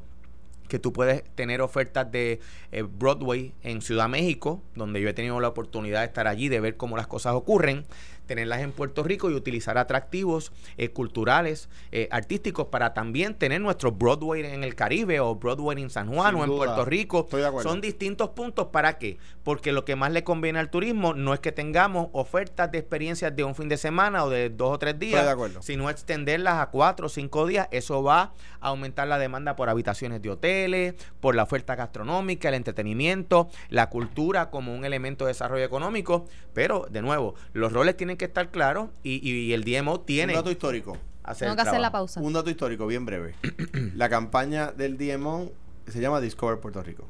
[0.69, 2.41] que tú puedes tener ofertas de
[2.73, 6.61] eh, Broadway en Ciudad México, donde yo he tenido la oportunidad de estar allí, de
[6.61, 7.87] ver cómo las cosas ocurren.
[8.29, 13.91] Tenerlas en Puerto Rico y utilizar atractivos eh, culturales, eh, artísticos para también tener nuestro
[13.91, 17.27] Broadway en el Caribe o Broadway en San Juan o en Puerto Rico.
[17.63, 18.69] Son distintos puntos.
[18.69, 19.19] ¿Para qué?
[19.43, 23.35] Porque lo que más le conviene al turismo no es que tengamos ofertas de experiencias
[23.35, 27.07] de un fin de semana o de dos o tres días, sino extenderlas a cuatro
[27.07, 27.67] o cinco días.
[27.71, 32.55] Eso va a aumentar la demanda por habitaciones de hoteles, por la oferta gastronómica, el
[32.55, 36.27] entretenimiento, la cultura como un elemento de desarrollo económico.
[36.53, 40.35] Pero, de nuevo, los roles tienen que estar claros y, el DMO tiene...
[40.35, 40.99] Un dato histórico.
[41.39, 42.21] Tengo que hacer la pausa.
[42.21, 43.35] Un dato histórico bien breve.
[43.95, 45.51] la campaña del DMO
[45.87, 47.05] se llama Discover Puerto Rico,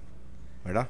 [0.64, 0.88] ¿verdad?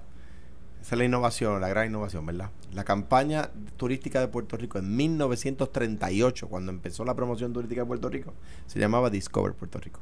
[0.81, 2.51] Esa es la innovación, la gran innovación, ¿verdad?
[2.73, 8.09] La campaña turística de Puerto Rico en 1938, cuando empezó la promoción turística de Puerto
[8.09, 8.33] Rico,
[8.67, 10.01] se llamaba Discover Puerto Rico.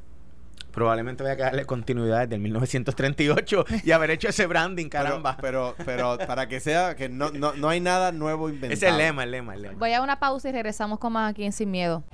[0.71, 5.39] Probablemente voy a darle continuidad desde el 1938 y haber hecho ese branding, caramba.
[5.41, 8.75] Pero, pero, para que sea, que no, no, no hay nada nuevo inventado.
[8.75, 9.79] Es el lema, el lema, el lema.
[9.79, 12.05] Voy a una pausa y regresamos con más aquí en Sin Miedo.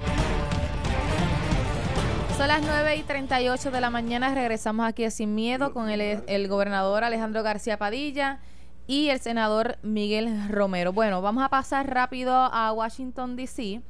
[2.37, 4.35] Son las 9 y 38 de la mañana.
[4.35, 8.39] Regresamos aquí a Sin Miedo con el, el gobernador Alejandro García Padilla
[8.87, 10.93] y el senador Miguel Romero.
[10.93, 13.83] Bueno, vamos a pasar rápido a Washington, D.C.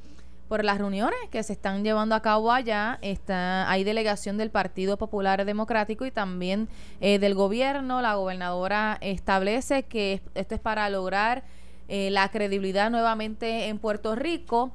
[0.53, 2.99] por las reuniones que se están llevando a cabo allá.
[3.01, 6.69] Está, hay delegación del Partido Popular Democrático y también
[7.01, 8.03] eh, del gobierno.
[8.03, 11.43] La gobernadora establece que esto es para lograr
[11.87, 14.71] eh, la credibilidad nuevamente en Puerto Rico.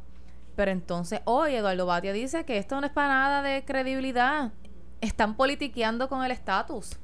[0.56, 4.50] Pero entonces hoy Eduardo Batia dice que esto no es para nada de credibilidad.
[5.00, 6.96] Están politiqueando con el estatus.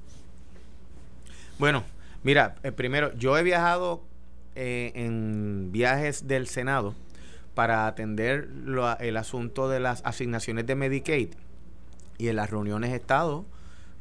[1.61, 1.85] Bueno,
[2.25, 4.03] Mira, eh, primero, yo he viajado
[4.57, 6.95] eh, en viajes del Senado
[7.55, 8.49] para atender
[9.01, 11.29] el asunto de las asignaciones de Medicaid
[12.19, 13.45] y en las reuniones he estado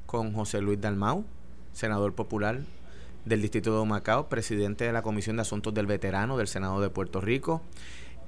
[0.05, 1.25] con José Luis Dalmau,
[1.73, 2.59] senador popular
[3.25, 6.89] del Distrito de Macao, presidente de la Comisión de Asuntos del Veterano del Senado de
[6.89, 7.61] Puerto Rico.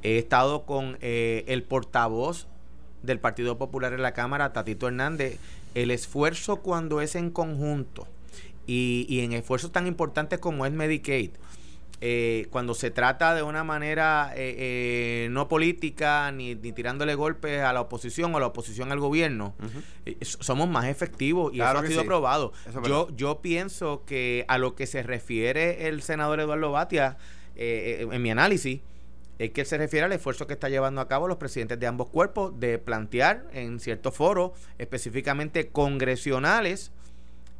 [0.03, 2.47] He estado con eh, el portavoz
[3.03, 5.37] del Partido Popular en la Cámara, Tatito Hernández.
[5.73, 8.07] El esfuerzo cuando es en conjunto
[8.67, 11.31] y, en esfuerzos tan importantes como es Medicaid.
[12.01, 17.71] Eh, cuando se trata de una manera eh, eh, no política ni, tirándole golpes a
[17.71, 19.55] la oposición o a la oposición al gobierno,
[20.21, 22.51] somos más efectivos y eso ha sido probado.
[22.85, 27.17] yo, yo pienso que a lo que se refiere el senador Eduardo Batia,
[27.55, 28.81] en mi análisis,
[29.39, 32.07] es que se refiere al esfuerzo que está llevando a cabo los presidentes de ambos
[32.07, 36.91] cuerpos de plantear en ciertos foros, específicamente congresionales,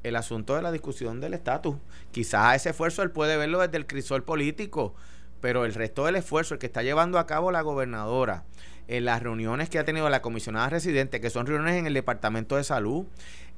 [0.08, 1.76] el asunto de la discusión del estatus.
[2.12, 4.94] Quizás ese esfuerzo él puede verlo desde el crisol político,
[5.42, 8.44] pero el resto del esfuerzo, el que está llevando a cabo la gobernadora,
[8.88, 12.56] en las reuniones que ha tenido la comisionada residente, que son reuniones en el Departamento
[12.56, 13.06] de Salud,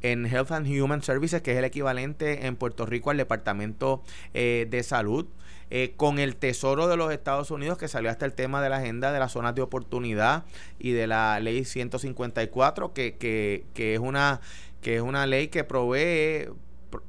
[0.02, 4.68] en Health and Human Services, que es el equivalente en Puerto Rico al Departamento eh,
[4.70, 5.28] de Salud,
[5.70, 8.78] eh, con el Tesoro de los Estados Unidos, que salió hasta el tema de la
[8.78, 10.46] agenda de las zonas de oportunidad
[10.80, 14.40] y de la ley 154, que, que, que es una
[14.88, 16.48] que es una ley que provee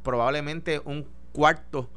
[0.02, 1.88] probablemente un cuarto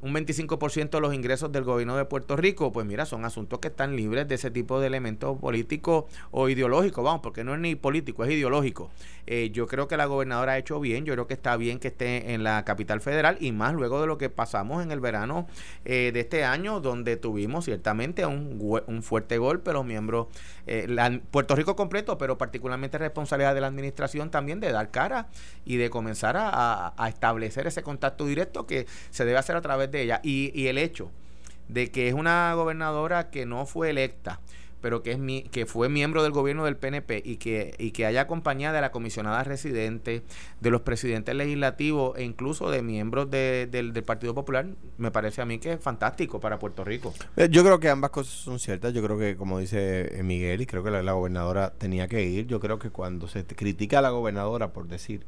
[0.00, 3.68] un 25% de los ingresos del gobierno de Puerto Rico, pues mira, son asuntos que
[3.68, 7.74] están libres de ese tipo de elementos políticos o ideológicos, vamos, porque no es ni
[7.74, 8.90] político, es ideológico.
[9.26, 11.88] Eh, yo creo que la gobernadora ha hecho bien, yo creo que está bien que
[11.88, 15.46] esté en la capital federal y más luego de lo que pasamos en el verano
[15.84, 20.28] eh, de este año, donde tuvimos ciertamente un, un fuerte golpe los miembros,
[20.66, 25.28] eh, la, Puerto Rico completo, pero particularmente responsabilidad de la administración también de dar cara
[25.64, 30.02] y de comenzar a establecer ese contacto directo que se debe hacer a través de
[30.02, 30.20] ella.
[30.22, 31.10] Y, el hecho
[31.68, 34.40] de que es una gobernadora que no fue electa,
[34.80, 38.06] pero que es mi, que fue miembro del gobierno del PNP y que, y que
[38.06, 40.22] haya acompañada de la comisionada residente,
[40.60, 45.46] de los presidentes legislativos e incluso de miembros del, del, Partido Popular, me parece a
[45.46, 47.12] mí que es fantástico para Puerto Rico.
[47.36, 48.94] Eh, yo creo que ambas cosas son ciertas.
[48.94, 52.46] Yo creo que, como dice Miguel, y creo que la, la gobernadora tenía que ir,
[52.46, 55.26] yo creo que cuando se critica a la gobernadora por decir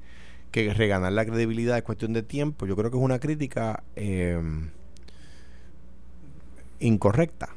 [0.50, 2.66] que reganar la credibilidad es cuestión de tiempo.
[2.66, 4.40] Yo creo que es una crítica eh,
[6.80, 7.50] incorrecta.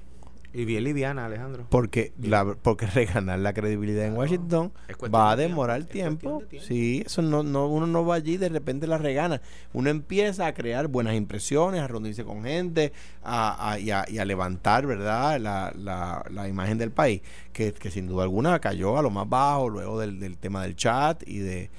[0.55, 1.65] Y bien liviana, Alejandro.
[1.67, 4.71] Porque la, porque reganar la credibilidad en Washington
[5.13, 6.43] va a demorar tiempo.
[6.61, 9.41] Sí, eso no, no, uno no va allí y de repente la regana.
[9.73, 14.25] Uno empieza a crear buenas impresiones, a reunirse con gente a, y, a, y, a,
[14.25, 19.01] levantar, ¿verdad?, la, la, la imagen del país, que, que, sin duda alguna cayó a
[19.01, 21.71] lo más bajo luego del, del tema del chat y de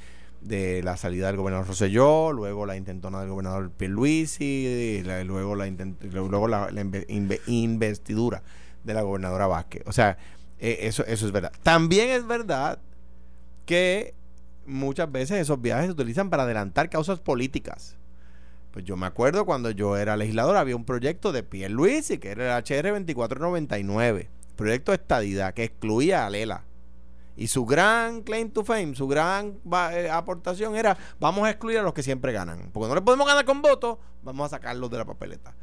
[0.45, 5.67] de la salida del gobernador Rosselló, luego la intentona del gobernador Pierluisi, la, luego la,
[5.67, 6.71] luego la,
[7.47, 8.43] investidura
[8.85, 9.83] de la gobernadora Vázquez.
[9.87, 10.19] O sea,
[10.59, 11.53] eh, eso, eso es verdad.
[11.63, 12.79] También es verdad
[13.67, 14.15] que
[14.67, 17.97] muchas veces esos viajes se utilizan para adelantar causas políticas.
[18.71, 22.59] Pues yo me acuerdo cuando yo era legislador, había un proyecto de Pierluisi, que era
[22.59, 26.65] el HR 2499 proyecto de estadidad que excluía a Lela.
[27.37, 29.59] Y su gran claim to fame, su gran
[29.93, 32.71] eh, aportación era, vamos a excluir a los que siempre ganan.
[32.73, 35.55] Porque no le podemos ganar con votos, vamos a sacarlos de la papeleta.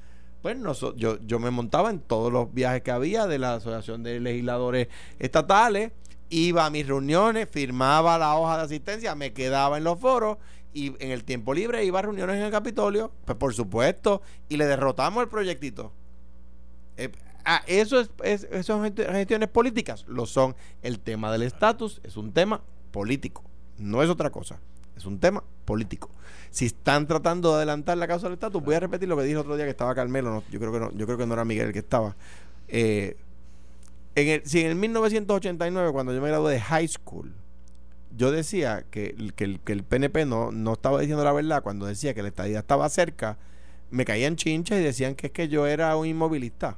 [0.42, 4.04] Pues no, yo, yo me montaba en todos los viajes que había de la Asociación
[4.04, 4.88] de Legisladores
[5.20, 5.92] Estatales,
[6.30, 10.38] iba a mis reuniones, firmaba la hoja de asistencia, me quedaba en los foros
[10.74, 14.58] y en el tiempo libre iba a reuniones en el Capitolio, pues por supuesto, y
[14.58, 15.92] le derrotamos el proyectito.
[16.98, 17.12] Eh,
[17.46, 20.56] ah, eso es, es, son gestiones políticas, lo son.
[20.82, 23.44] El tema del estatus es un tema político,
[23.78, 24.60] no es otra cosa,
[24.96, 26.10] es un tema político.
[26.50, 29.38] Si están tratando de adelantar la causa del estatus, voy a repetir lo que dije
[29.38, 31.68] otro día que estaba Carmelo, yo creo que no, yo creo que no era Miguel
[31.68, 32.16] el que estaba.
[32.68, 33.18] Eh,
[34.16, 37.34] en el, si en el 1989, cuando yo me gradué de high school,
[38.16, 41.86] yo decía que, que, el, que el PNP no, no estaba diciendo la verdad cuando
[41.86, 43.38] decía que la estadía estaba cerca,
[43.90, 46.78] me caían chinchas y decían que es que yo era un inmovilista.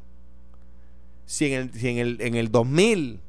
[1.25, 3.19] Si en el, si en el, en el 2000,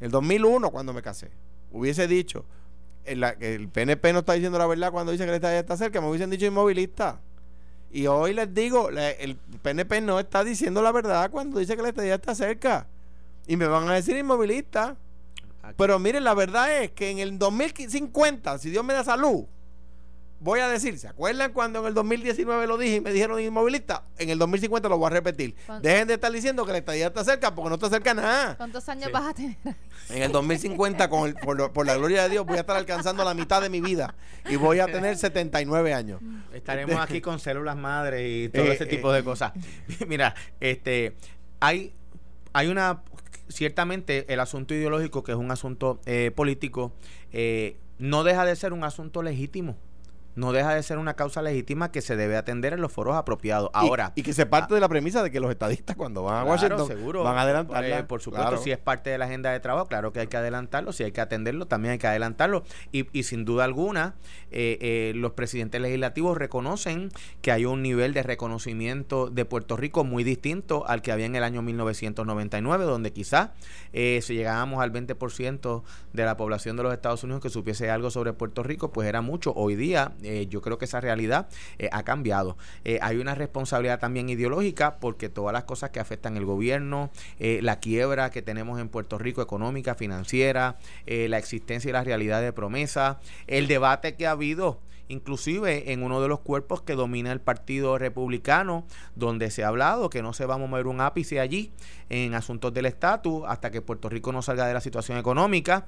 [0.00, 1.30] el 2001 cuando me casé,
[1.70, 2.44] hubiese dicho
[3.08, 6.00] el, el PNP no está diciendo la verdad cuando dice que la estadía está cerca,
[6.00, 7.20] me hubiesen dicho inmovilista.
[7.90, 11.88] Y hoy les digo, el PNP no está diciendo la verdad cuando dice que la
[11.88, 12.86] estadía está cerca.
[13.46, 14.96] Y me van a decir inmovilista.
[15.76, 19.44] Pero miren, la verdad es que en el 2050, si Dios me da salud,
[20.40, 24.04] voy a decir, ¿se acuerdan cuando en el 2019 lo dije y me dijeron inmovilista?
[24.18, 25.54] En el 2050 lo voy a repetir.
[25.82, 28.56] Dejen de estar diciendo que la estadía está cerca porque no está cerca nada.
[28.56, 29.56] ¿Cuántos años vas a tener?
[30.10, 33.60] En el 2050, con por, la gloria de Dios, voy a estar alcanzando la mitad
[33.60, 34.14] de mi vida
[34.48, 36.20] y voy a tener 79 años.
[36.52, 39.24] Estaremos aquí con células madres y todo eh, ese tipo de eh.
[39.24, 39.52] cosas.
[40.06, 41.16] Mira, este
[41.60, 41.92] hay
[42.52, 43.02] hay una
[43.48, 46.92] ciertamente el asunto ideológico, que es un asunto eh, político,
[47.32, 49.76] eh, no deja de ser un asunto legítimo
[50.38, 53.70] no deja de ser una causa legítima que se debe atender en los foros apropiados.
[53.72, 54.12] Ahora.
[54.14, 56.86] Y, que se parte de la premisa de que los estadistas cuando van a Washington
[56.86, 57.96] seguro, van a adelantarlo.
[57.96, 60.36] Eh, por supuesto, si es parte de la agenda de trabajo, claro que hay que
[60.36, 62.62] adelantarlo, si hay que atenderlo, también hay que adelantarlo.
[62.92, 64.14] Y, y sin duda alguna,
[64.52, 67.10] eh, eh, los presidentes legislativos reconocen
[67.42, 71.34] que hay un nivel de reconocimiento de Puerto Rico muy distinto al que había en
[71.34, 73.50] el año 1999, donde quizás
[73.92, 78.32] si llegábamos al 20% de la población de los Estados Unidos que supiese algo sobre
[78.32, 79.52] Puerto Rico, pues era mucho.
[79.56, 82.58] Hoy día eh, yo creo que esa realidad eh, ha cambiado.
[82.84, 87.80] Eh, hay una responsabilidad también ideológica porque todas las cosas que afectan el gobierno, la
[87.80, 93.20] quiebra que tenemos en Puerto Rico económica, financiera, la existencia y la realidad de promesa,
[93.46, 97.98] el debate que ha habido inclusive en uno de los cuerpos que domina el Partido
[97.98, 101.72] Republicano, donde se ha hablado que no se va a mover un ápice allí
[102.08, 105.86] en asuntos del estatus hasta que Puerto Rico no salga de la situación económica,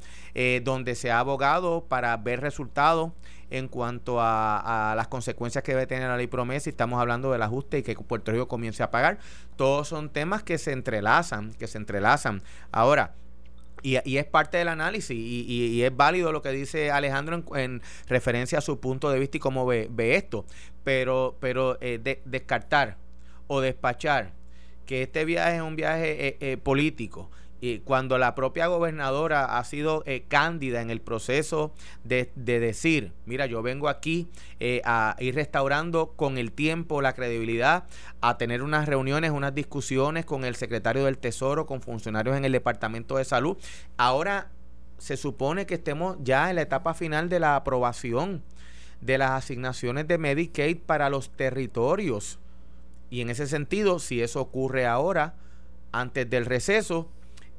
[0.63, 3.13] donde se ha abogado para ver resultados
[3.51, 7.43] en cuanto a, las consecuencias que debe tener la ley promesa y estamos hablando del
[7.43, 9.19] ajuste y que Puerto Rico comience a pagar.
[9.57, 12.43] Todos son temas que se entrelazan, que se entrelazan.
[12.73, 13.15] Ahora,
[13.83, 18.61] y, es parte del análisis y, es válido lo que dice Alejandro en, referencia a
[18.61, 20.45] su punto de vista y cómo ve, esto.
[20.85, 22.97] Pero, pero eh, descartar
[23.47, 24.33] o despachar
[24.87, 29.65] que este viaje es un viaje eh, eh, político y cuando la propia gobernadora ha
[29.65, 31.73] sido eh, cándida en el proceso
[32.05, 34.29] de, decir, mira, yo vengo aquí
[34.61, 37.85] eh, a ir restaurando con el tiempo la credibilidad,
[38.23, 42.53] a tener unas reuniones, unas discusiones con el secretario del Tesoro, con funcionarios en el
[42.53, 43.59] Departamento de Salud.
[43.99, 44.51] Ahora
[44.97, 48.43] se supone que estemos ya en la etapa final de la aprobación
[49.03, 52.39] de las asignaciones de Medicaid para los territorios.
[53.11, 55.35] Y en ese sentido, si eso ocurre ahora,
[55.93, 57.09] antes del receso,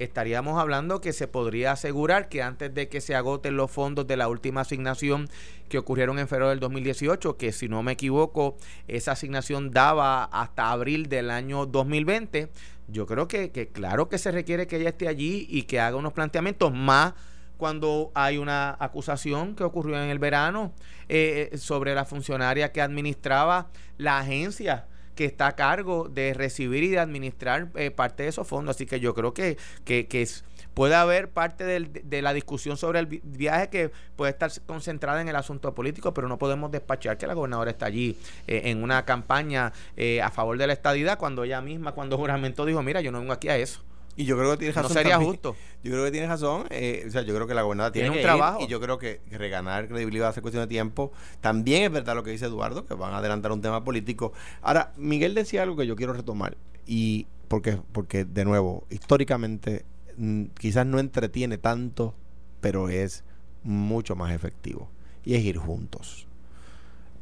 [0.04, 4.18] estaríamos hablando que se podría asegurar que antes de que se agoten los fondos de
[4.18, 5.30] la última asignación
[5.70, 10.72] que ocurrieron en febrero del 2018, que si no me equivoco, esa asignación daba hasta
[10.72, 12.50] abril del año 2020,
[12.88, 16.14] yo creo que, claro que se requiere que ella esté allí y que haga unos
[16.14, 17.14] planteamientos más
[17.58, 20.74] cuando hay una acusación que ocurrió en el verano
[21.08, 24.88] eh, sobre la funcionaria que administraba la agencia
[25.22, 28.76] que está a cargo de recibir y de administrar eh, parte de esos fondos.
[28.76, 29.56] Así que yo creo que,
[29.86, 30.28] que, que
[30.74, 35.36] puede haber parte de la discusión sobre el viaje que puede estar concentrada en el
[35.36, 38.18] asunto político, pero no podemos despachar que la gobernadora está allí
[38.48, 42.66] eh, en una campaña eh, a favor de la estadidad cuando ella misma, cuando juramento
[42.66, 43.84] dijo, mira, yo no vengo aquí a eso.
[44.16, 44.90] Y yo creo que tienes razón.
[44.90, 45.56] No sería justo.
[45.84, 46.66] Yo creo que tienes razón.
[46.70, 48.62] Eh, o sea, yo creo que la gobernadora tiene, un trabajo.
[48.62, 51.12] y yo creo que reganar credibilidad hace cuestión de tiempo.
[51.40, 54.34] También es verdad lo que dice Eduardo, que van a adelantar un tema político.
[54.62, 56.58] Ahora, Miguel decía algo que yo quiero retomar.
[56.86, 59.86] Y porque, porque de nuevo, históricamente
[60.18, 62.14] mm, quizás no entretiene tanto,
[62.60, 63.24] pero es
[63.64, 64.90] mucho más efectivo.
[65.24, 66.28] Y es ir juntos.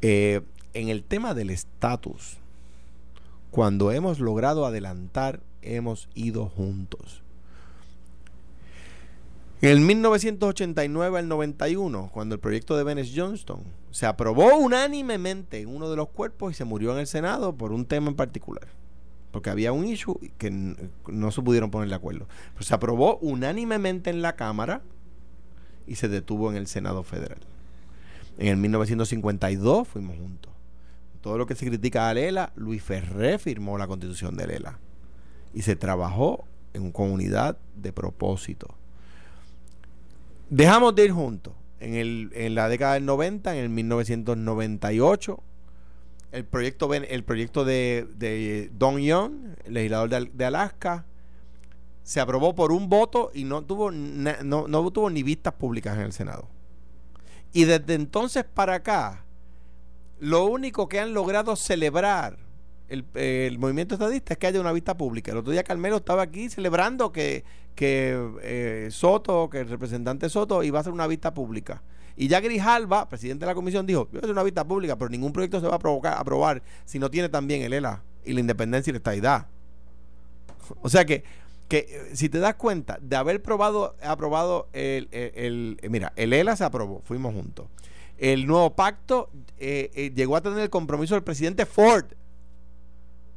[0.01, 0.41] Eh,
[0.73, 2.37] en el tema del estatus,
[3.51, 7.23] cuando hemos logrado adelantar hemos ido juntos.
[9.61, 15.67] En el 1989 al 91, cuando el proyecto de Venice Johnston se aprobó unánimemente en
[15.67, 18.67] uno de los cuerpos y se murió en el Senado por un tema en particular.
[19.31, 22.27] Porque había un issue que no se pudieron poner de acuerdo.
[22.53, 24.81] Pues se aprobó unánimemente en la Cámara
[25.85, 27.39] y se detuvo en el Senado Federal.
[28.37, 30.53] En el 1952 fuimos juntos.
[31.19, 34.79] Todo lo que se critica a Lela, Luis Ferré firmó la constitución de Lela.
[35.53, 38.67] Y se trabajó en comunidad de propósito.
[40.49, 41.53] Dejamos de ir juntos.
[41.79, 45.43] En, el, en la década del 90, en el 1998,
[46.31, 51.05] el proyecto, el proyecto de, de Don Young, legislador de, Alaska,
[52.03, 56.03] se aprobó por un voto y no tuvo, no, no tuvo ni vistas públicas en
[56.03, 56.47] el Senado.
[57.53, 59.23] Y desde entonces para acá,
[60.19, 62.37] lo único que han logrado celebrar
[62.89, 65.31] el, movimiento estadista es que haya una vista pública.
[65.31, 67.43] El otro día Carmelo estaba aquí celebrando que,
[67.75, 71.83] que eh, Soto, que el representante Soto iba a hacer una vista pública.
[72.15, 75.09] Y ya Grijalva, presidente de la comisión, dijo, voy a hacer una vista pública, pero
[75.09, 78.39] ningún proyecto se va a provocar, aprobar si no tiene también el ELA y la
[78.39, 79.47] independencia y la estadidad.
[80.81, 81.23] O sea que,
[81.67, 86.55] que eh, si te das cuenta de haber probado, aprobado el, el, mira, el ELA
[86.55, 87.67] se aprobó, fuimos juntos.
[88.19, 92.05] El nuevo pacto eh, llegó a tener el compromiso del presidente Ford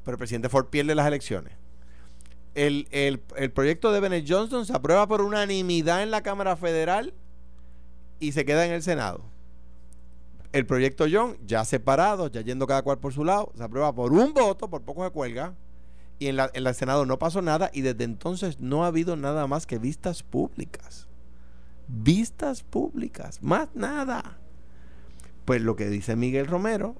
[0.04, 1.54] pero el presidente Ford pierde las elecciones.
[2.54, 3.20] El,
[3.54, 7.14] proyecto de Bennett Johnson se aprueba por unanimidad en la Cámara Federal
[8.20, 9.22] y se queda en el Senado.
[10.52, 14.12] El proyecto John, ya separado, ya yendo cada cual por su lado, se aprueba por
[14.12, 15.54] un voto, por poco se cuelga,
[16.18, 19.16] y en, la, en el Senado no pasó nada, y desde entonces no ha habido
[19.16, 21.08] nada más que vistas públicas.
[21.88, 24.38] Vistas públicas, más nada.
[25.46, 26.96] Pues lo que dice Miguel Romero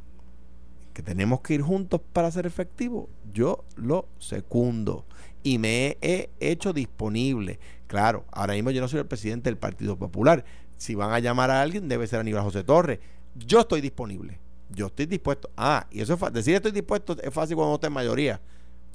[0.92, 5.04] que tenemos que ir juntos para ser efectivos, yo lo secundo
[5.42, 7.58] y me he hecho disponible.
[7.86, 10.44] Claro, ahora mismo yo no soy el presidente del Partido Popular.
[10.76, 13.00] Si van a llamar a alguien, debe ser Aníbal José Torres.
[13.34, 14.38] Yo estoy disponible.
[14.70, 15.50] Yo estoy dispuesto.
[15.56, 18.40] Ah, y eso es decir estoy dispuesto es fácil cuando no en mayoría.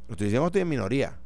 [0.07, 1.17] Lo estoy diciendo estoy en minoría.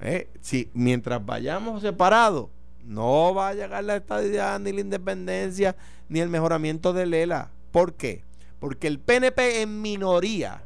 [0.00, 0.28] ¿Eh?
[0.40, 2.48] Si mientras vayamos separados,
[2.84, 5.76] no va a llegar la estabilidad, ni la independencia,
[6.08, 7.50] ni el mejoramiento de Lela.
[7.72, 8.22] ¿Por qué?
[8.60, 10.62] Porque el PNP en minoría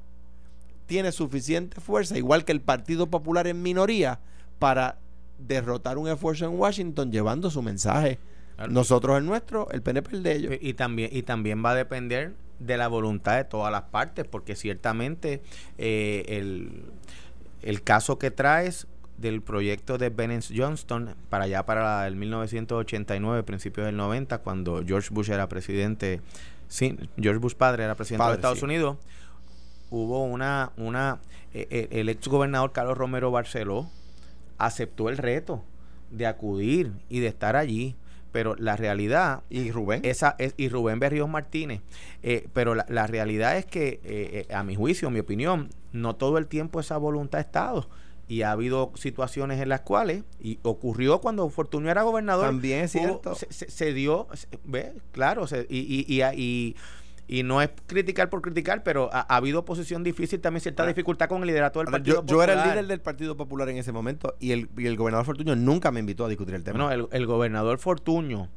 [0.86, 4.20] tiene suficiente fuerza, igual que el Partido Popular en minoría,
[4.59, 4.99] para
[5.38, 8.18] derrotar un esfuerzo en Washington llevando su mensaje.
[8.68, 10.55] Nosotros el nuestro, el PNP el de ellos.
[10.61, 14.55] Y, también, y también va a depender de la voluntad de todas las partes, porque
[14.55, 15.43] ciertamente
[15.78, 16.84] eh, el,
[17.62, 18.86] el caso que traes
[19.18, 25.09] del proyecto de Bennett Johnston para allá para el 1989, principios del 90, cuando George
[25.12, 26.20] Bush era presidente
[26.73, 28.97] Sí, George Bush padre era presidente de Estados Unidos.
[29.91, 31.20] Hubo una, una,
[31.53, 33.91] eh, eh, el ex gobernador Carlos Romero Barceló
[34.57, 35.62] aceptó el reto
[36.11, 37.95] de acudir y de estar allí
[38.33, 41.83] pero la realidad y Rubén esa es y Rubén Berríos Martínez
[42.23, 46.47] eh, pero la, la, realidad es que a mi juicio, mi opinión no todo el
[46.47, 47.87] tiempo esa voluntad ha estado
[48.33, 52.47] y ha habido situaciones en las cuales, y ocurrió cuando Fortunio era gobernador.
[52.47, 53.35] También es cierto.
[53.35, 54.26] se, dio,
[54.64, 56.74] ve, claro, y, y, y,
[57.28, 60.87] y, no es criticar por criticar, pero ha, habido oposición difícil, también cierta ah.
[60.87, 62.49] dificultad con el liderato del Partido yo, Popular.
[62.49, 65.26] Yo era el líder del Partido Popular en ese momento y el, y el gobernador
[65.26, 66.78] Fortuño nunca me invitó a discutir el tema.
[66.78, 68.49] No, el, el gobernador Fortuño.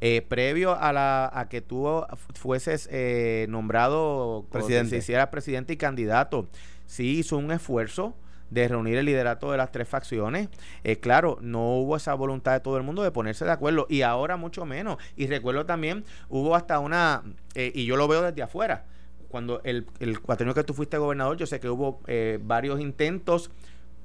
[0.00, 2.04] Eh, previo a la a que tú
[2.34, 4.90] fueses eh, nombrado presidente.
[4.90, 6.46] si hiciera presidente y candidato,
[6.86, 8.14] sí hizo un esfuerzo
[8.60, 10.48] de reunir el liderato de las tres facciones.
[10.82, 14.02] Eh, claro, no hubo esa voluntad de todo el mundo de ponerse de acuerdo y
[14.02, 14.96] ahora mucho menos.
[15.16, 17.22] Y recuerdo también, hubo hasta una,
[17.54, 18.84] eh, y yo lo veo desde afuera,
[19.28, 20.18] cuando el, el
[20.54, 23.50] que tú fuiste gobernador, yo sé que hubo eh, varios intentos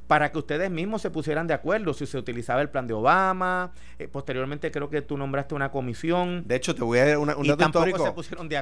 [0.08, 3.72] para que ustedes mismos se pusieran de acuerdo si se utilizaba el plan de Obama.
[4.12, 6.44] posteriormente creo que tú nombraste una comisión.
[6.46, 8.14] De hecho, te voy a dar un dato histórico.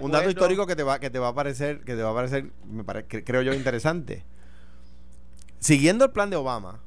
[0.02, 2.14] Un dato histórico que te va que te va a parecer que te va a
[2.14, 4.24] parecer me creo yo interesante
[5.60, 6.82] siguiendo el plan de Obama,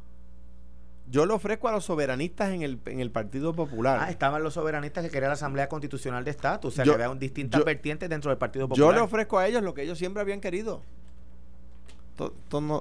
[1.12, 3.98] yo le ofrezco a los soberanistas en el, en el Partido Popular.
[4.00, 6.72] Ah, estaban los soberanistas que querían la Asamblea Constitucional de Estatus.
[6.72, 8.88] O sea, que había distintas vertientes dentro del Partido Popular.
[8.88, 10.80] Yo le ofrezco a ellos lo que ellos siempre habían querido.
[12.12, 12.34] Esto,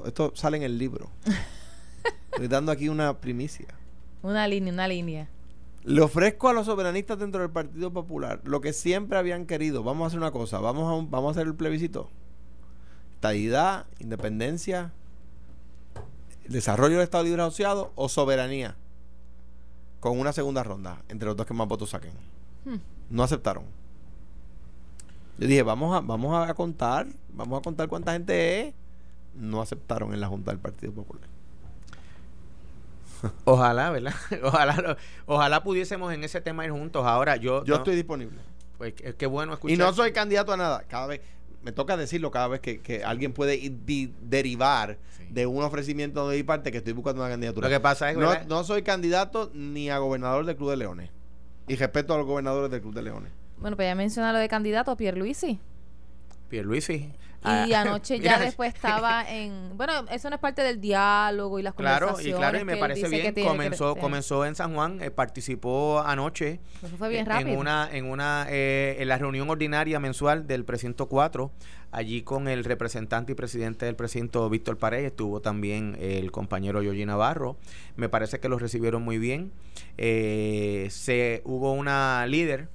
[0.05, 1.09] esto, sale en el libro.
[2.31, 3.67] Estoy dando aquí una primicia.
[4.21, 5.27] Una línea, una línea.
[5.83, 9.83] Le ofrezco a los soberanistas dentro del Partido Popular lo que siempre habían querido.
[9.83, 10.59] Vamos a hacer una cosa.
[10.59, 12.09] Vamos a, vamos a hacer el plebiscito.
[13.15, 14.93] Estadidad, independencia,
[16.51, 18.75] desarrollo del Estado Libre Asociado o soberanía
[19.99, 22.11] con una segunda ronda entre los dos que más votos saquen.
[22.65, 22.77] Hmm.
[23.09, 23.65] No aceptaron.
[25.37, 28.73] Yo dije, vamos a, vamos a contar, vamos a contar cuánta gente es.
[29.35, 31.27] No aceptaron en la Junta del Partido Popular.
[33.45, 34.13] Ojalá, ¿verdad?
[34.43, 37.05] Ojalá, ojalá pudiésemos en ese tema ir juntos.
[37.05, 37.63] Ahora yo...
[37.63, 38.39] Yo estoy disponible.
[38.77, 39.75] Pues qué bueno escuchar.
[39.75, 40.83] Y no soy candidato a nada.
[40.87, 41.21] Cada vez,
[41.63, 43.71] me toca decirlo cada vez que, alguien puede
[44.21, 44.97] derivar
[45.29, 47.67] de un ofrecimiento de mi parte que estoy buscando una candidatura.
[47.67, 51.09] Lo que pasa es no, no soy candidato ni a gobernador del Club de Leones.
[51.67, 53.31] Y respeto a los gobernadores del Club de Leones.
[53.59, 55.59] Bueno, pues ya menciona lo de candidato, Pierluisi.
[56.51, 56.93] Pierluisi.
[56.93, 59.75] Y ah, anoche ya después estaba en...
[59.77, 63.07] Bueno, eso no es parte del diálogo y las claro, Y claro, y me parece
[63.07, 63.33] bien.
[63.33, 66.59] Comenzó, comenzó en San Juan, eh, participó anoche.
[66.83, 67.51] Eso fue bien rápido.
[67.51, 71.51] En una, en una, eh, en la reunión ordinaria mensual del precinto 4,
[71.91, 77.05] allí con el representante y presidente del precinto Víctor Paredes, estuvo también el compañero Yogi
[77.05, 77.55] Navarro.
[77.95, 79.51] Me parece que los recibieron muy bien.
[79.97, 82.67] Eh, se hubo una líder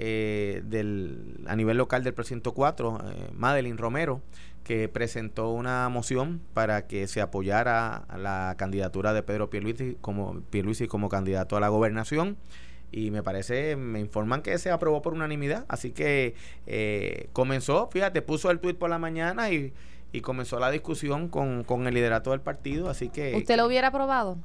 [0.00, 4.22] eh, del, a nivel local del precinto 4, eh, Madeline Romero,
[4.62, 10.40] que presentó una moción para que se apoyara a la candidatura de Pedro Pierluisi como,
[10.50, 12.36] Pierluisi como candidato a la gobernación.
[12.92, 16.34] Y me parece, me informan que se aprobó por unanimidad, así que
[16.66, 19.74] eh, comenzó, fíjate, puso el tuit por la mañana y,
[20.12, 23.34] y comenzó la discusión con, con, el liderato del partido, así que...
[23.36, 24.38] ¿Usted lo hubiera aprobado?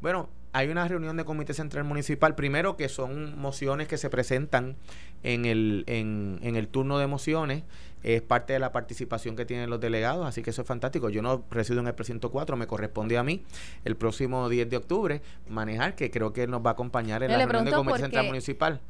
[0.00, 4.76] Bueno, hay una reunión de comité central municipal, primero que son mociones que se presentan
[5.22, 7.64] en el, en, en el turno de mociones,
[8.02, 11.10] es parte de la participación que tienen los delegados, así que eso es fantástico.
[11.10, 13.42] Yo no resido en el precinto 4, me corresponde a mí
[13.84, 17.38] el próximo 10 de octubre manejar, que creo que nos va a acompañar en la
[17.38, 18.80] reunión de comité central municipal.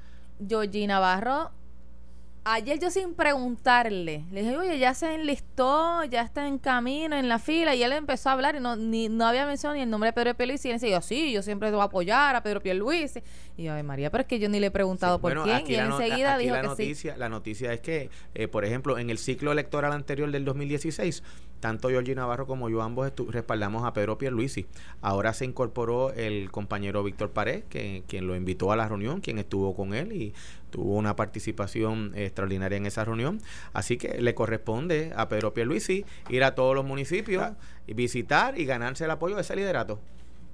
[0.47, 1.51] Georgie Navarro
[2.53, 7.29] ayer yo sin preguntarle, le dije, oye, ya se enlistó, ya está en camino, en
[7.29, 9.91] la fila, y él empezó a hablar y no, ni, no había mencionado ni el
[9.91, 12.61] nombre de Pedro Pierluisi, y él decía, sí, yo siempre voy a apoyar a Pedro
[12.61, 13.23] Pierluisi.
[13.57, 15.75] Y yo, ay María, pero es que yo ni le he preguntado por quién, y
[15.75, 19.19] él enseguida dijo la que noticia, La noticia es que, eh, por ejemplo, en el
[19.19, 21.23] ciclo electoral anterior del 2016,
[21.61, 24.67] tanto Georgie Navarro como yo ambos respaldamos a Pedro Pierluisi.
[25.01, 29.39] Ahora se incorporó el compañero Víctor Pared, que, quien lo invitó a la reunión, quien
[29.39, 30.35] estuvo con él y
[30.71, 33.41] tuvo una participación extraordinaria en esa reunión.
[33.73, 37.53] Así que le corresponde a Pedro Pierluisi ir a todos los municipios
[37.87, 40.01] y visitar y ganarse el apoyo de ese liderato.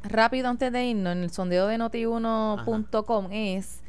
[0.03, 3.81] Rápido antes de irnos, en el sondeo de notiuno.com es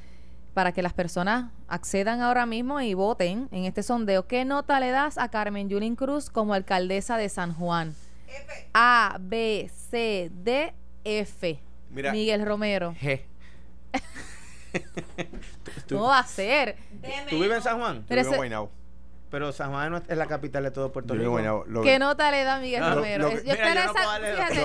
[0.54, 4.26] para que las personas accedan ahora mismo y voten en este sondeo.
[4.26, 7.94] ¿Qué nota le das a Carmen Yulín Cruz como alcaldesa de San Juan?
[8.74, 10.74] A, B, C, D,
[11.04, 11.60] F.
[11.92, 12.96] Miguel Romero.
[13.02, 13.22] G.
[15.90, 16.78] ¿Cómo va a ser?
[17.30, 18.06] ¿Tú vives en San Juan?
[18.10, 18.54] Yo vivo en
[19.36, 21.38] pero San Juan es la capital de todo Puerto Rico.
[21.84, 23.30] ¿Qué nota le da Miguel Romero?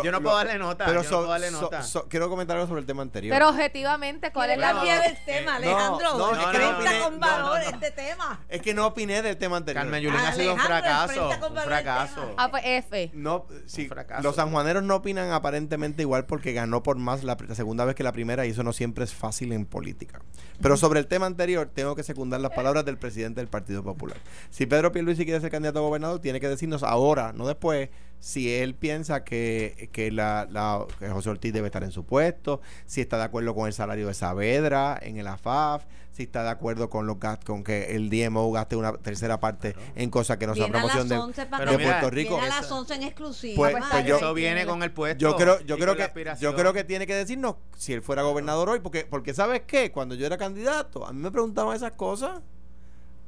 [0.04, 0.84] yo, no puedo darle, nota.
[0.86, 1.82] Pero yo no puedo darle nota.
[2.08, 3.34] quiero comentar algo sobre el tema anterior.
[3.34, 6.18] Pero objetivamente, ¿cuál es la mía del tema, Alejandro?
[6.18, 8.44] No, no, con valor este tema.
[8.48, 9.82] Es que no opiné del tema anterior.
[9.82, 11.30] Carmen Yulín ha sido un fracaso.
[11.50, 12.34] Un fracaso.
[12.36, 13.10] Ah, pues F.
[13.12, 13.90] No, sí,
[14.22, 18.04] los sanjuaneros no opinan aparentemente igual porque ganó por más la, la segunda vez que
[18.04, 20.20] la primera y eso no siempre es fácil en política.
[20.62, 24.18] Pero sobre el tema anterior, tengo que secundar las palabras del presidente del Partido Popular.
[24.60, 27.88] Si Pedro Pierluisi quiere ser candidato a gobernador, tiene que decirnos ahora, no después,
[28.18, 32.60] si él piensa que, que, la, la, que José Ortiz debe estar en su puesto,
[32.84, 36.50] si está de acuerdo con el salario de Saavedra en el AFAF, si está de
[36.50, 40.54] acuerdo con los con que el DMO gaste una tercera parte en cosas que no
[40.54, 42.34] son promoción de, de Puerto Rico.
[42.36, 43.56] Viene a las 11 en exclusiva.
[43.56, 45.18] Pues, pues yo, eso viene con el puesto.
[45.18, 48.68] Yo creo, yo creo que yo creo que tiene que decirnos si él fuera gobernador
[48.68, 52.42] hoy, porque porque sabes qué, cuando yo era candidato, a mí me preguntaban esas cosas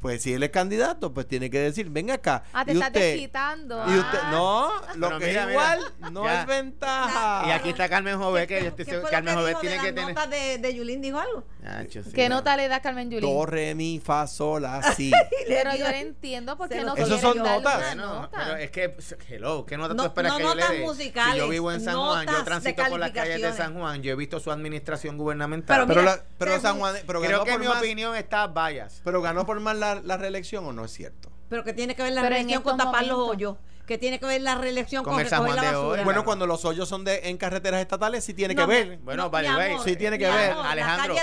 [0.02, 2.42] pues si él es candidato, pues tiene que decir, venga acá.
[2.52, 2.96] Ah, te y estás.
[2.96, 4.30] Y usted, ah.
[4.32, 5.80] no, lo que es igual
[6.10, 7.44] no es ventaja.
[7.46, 10.08] Y aquí está Carmen Jové, que yo estoy Carmen Jové tiene que tener.
[10.08, 11.44] nota de, de Yulín dijo algo?
[11.64, 13.30] Ah, ¿Qué nota le da Carmen Yulín?
[13.30, 15.12] Do, re, mi, fa, sol, así.
[15.46, 17.94] pero yo no entiendo por qué no Esas son notas.
[17.94, 18.96] No, pero es que,
[19.28, 20.80] hello, ¿qué nota tú esperas que yo le dé?
[20.80, 24.02] Musicales, si yo vivo en San Juan, yo transito por las calles de San Juan,
[24.02, 25.86] yo he visto su administración gubernamental.
[25.86, 26.02] Pero,
[26.38, 29.00] pero, San Juan, pero creo que mi opinión está vallas.
[29.04, 31.30] Pero ganó por más la, la reelección no es cierto.
[31.48, 34.40] Pero que tiene que ver la reelección con tapar los hoyos que tiene que ver
[34.40, 36.00] la reelección con, el San Juan de hoy.
[36.04, 38.98] Bueno, cuando los hoyos son de en carreteras estatales, sí tiene que ver.
[39.02, 39.48] Bueno, vale,
[39.84, 40.52] sí tiene que ver.
[40.52, 41.16] Alejandro,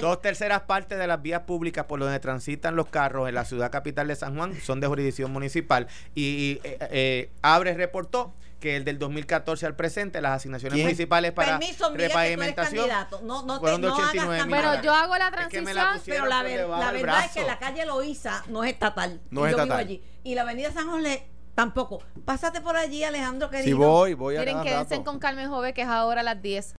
[0.00, 3.70] dos terceras partes de las vías públicas por donde transitan los carros en la ciudad
[3.70, 5.88] capital de San Juan son de jurisdicción municipal.
[6.14, 8.34] Y, eh, eh, Abre reportó
[8.66, 12.88] que el del 2014 al presente, las asignaciones municipales para Permiso, repavimentación
[13.22, 15.64] no, no fueron de 89 mil Pero yo hago la transición,
[16.04, 19.20] pero la, la verdad es que la calle Loíza no es estatal.
[19.30, 19.78] No es estatal.
[19.78, 20.02] allí.
[20.24, 22.02] Y la avenida San José tampoco.
[22.24, 23.66] Pásate por allí, Alejandro, querido.
[23.66, 26.74] Si voy, voy a Miren, quédense con Carmen Jove, que es ahora a las 10.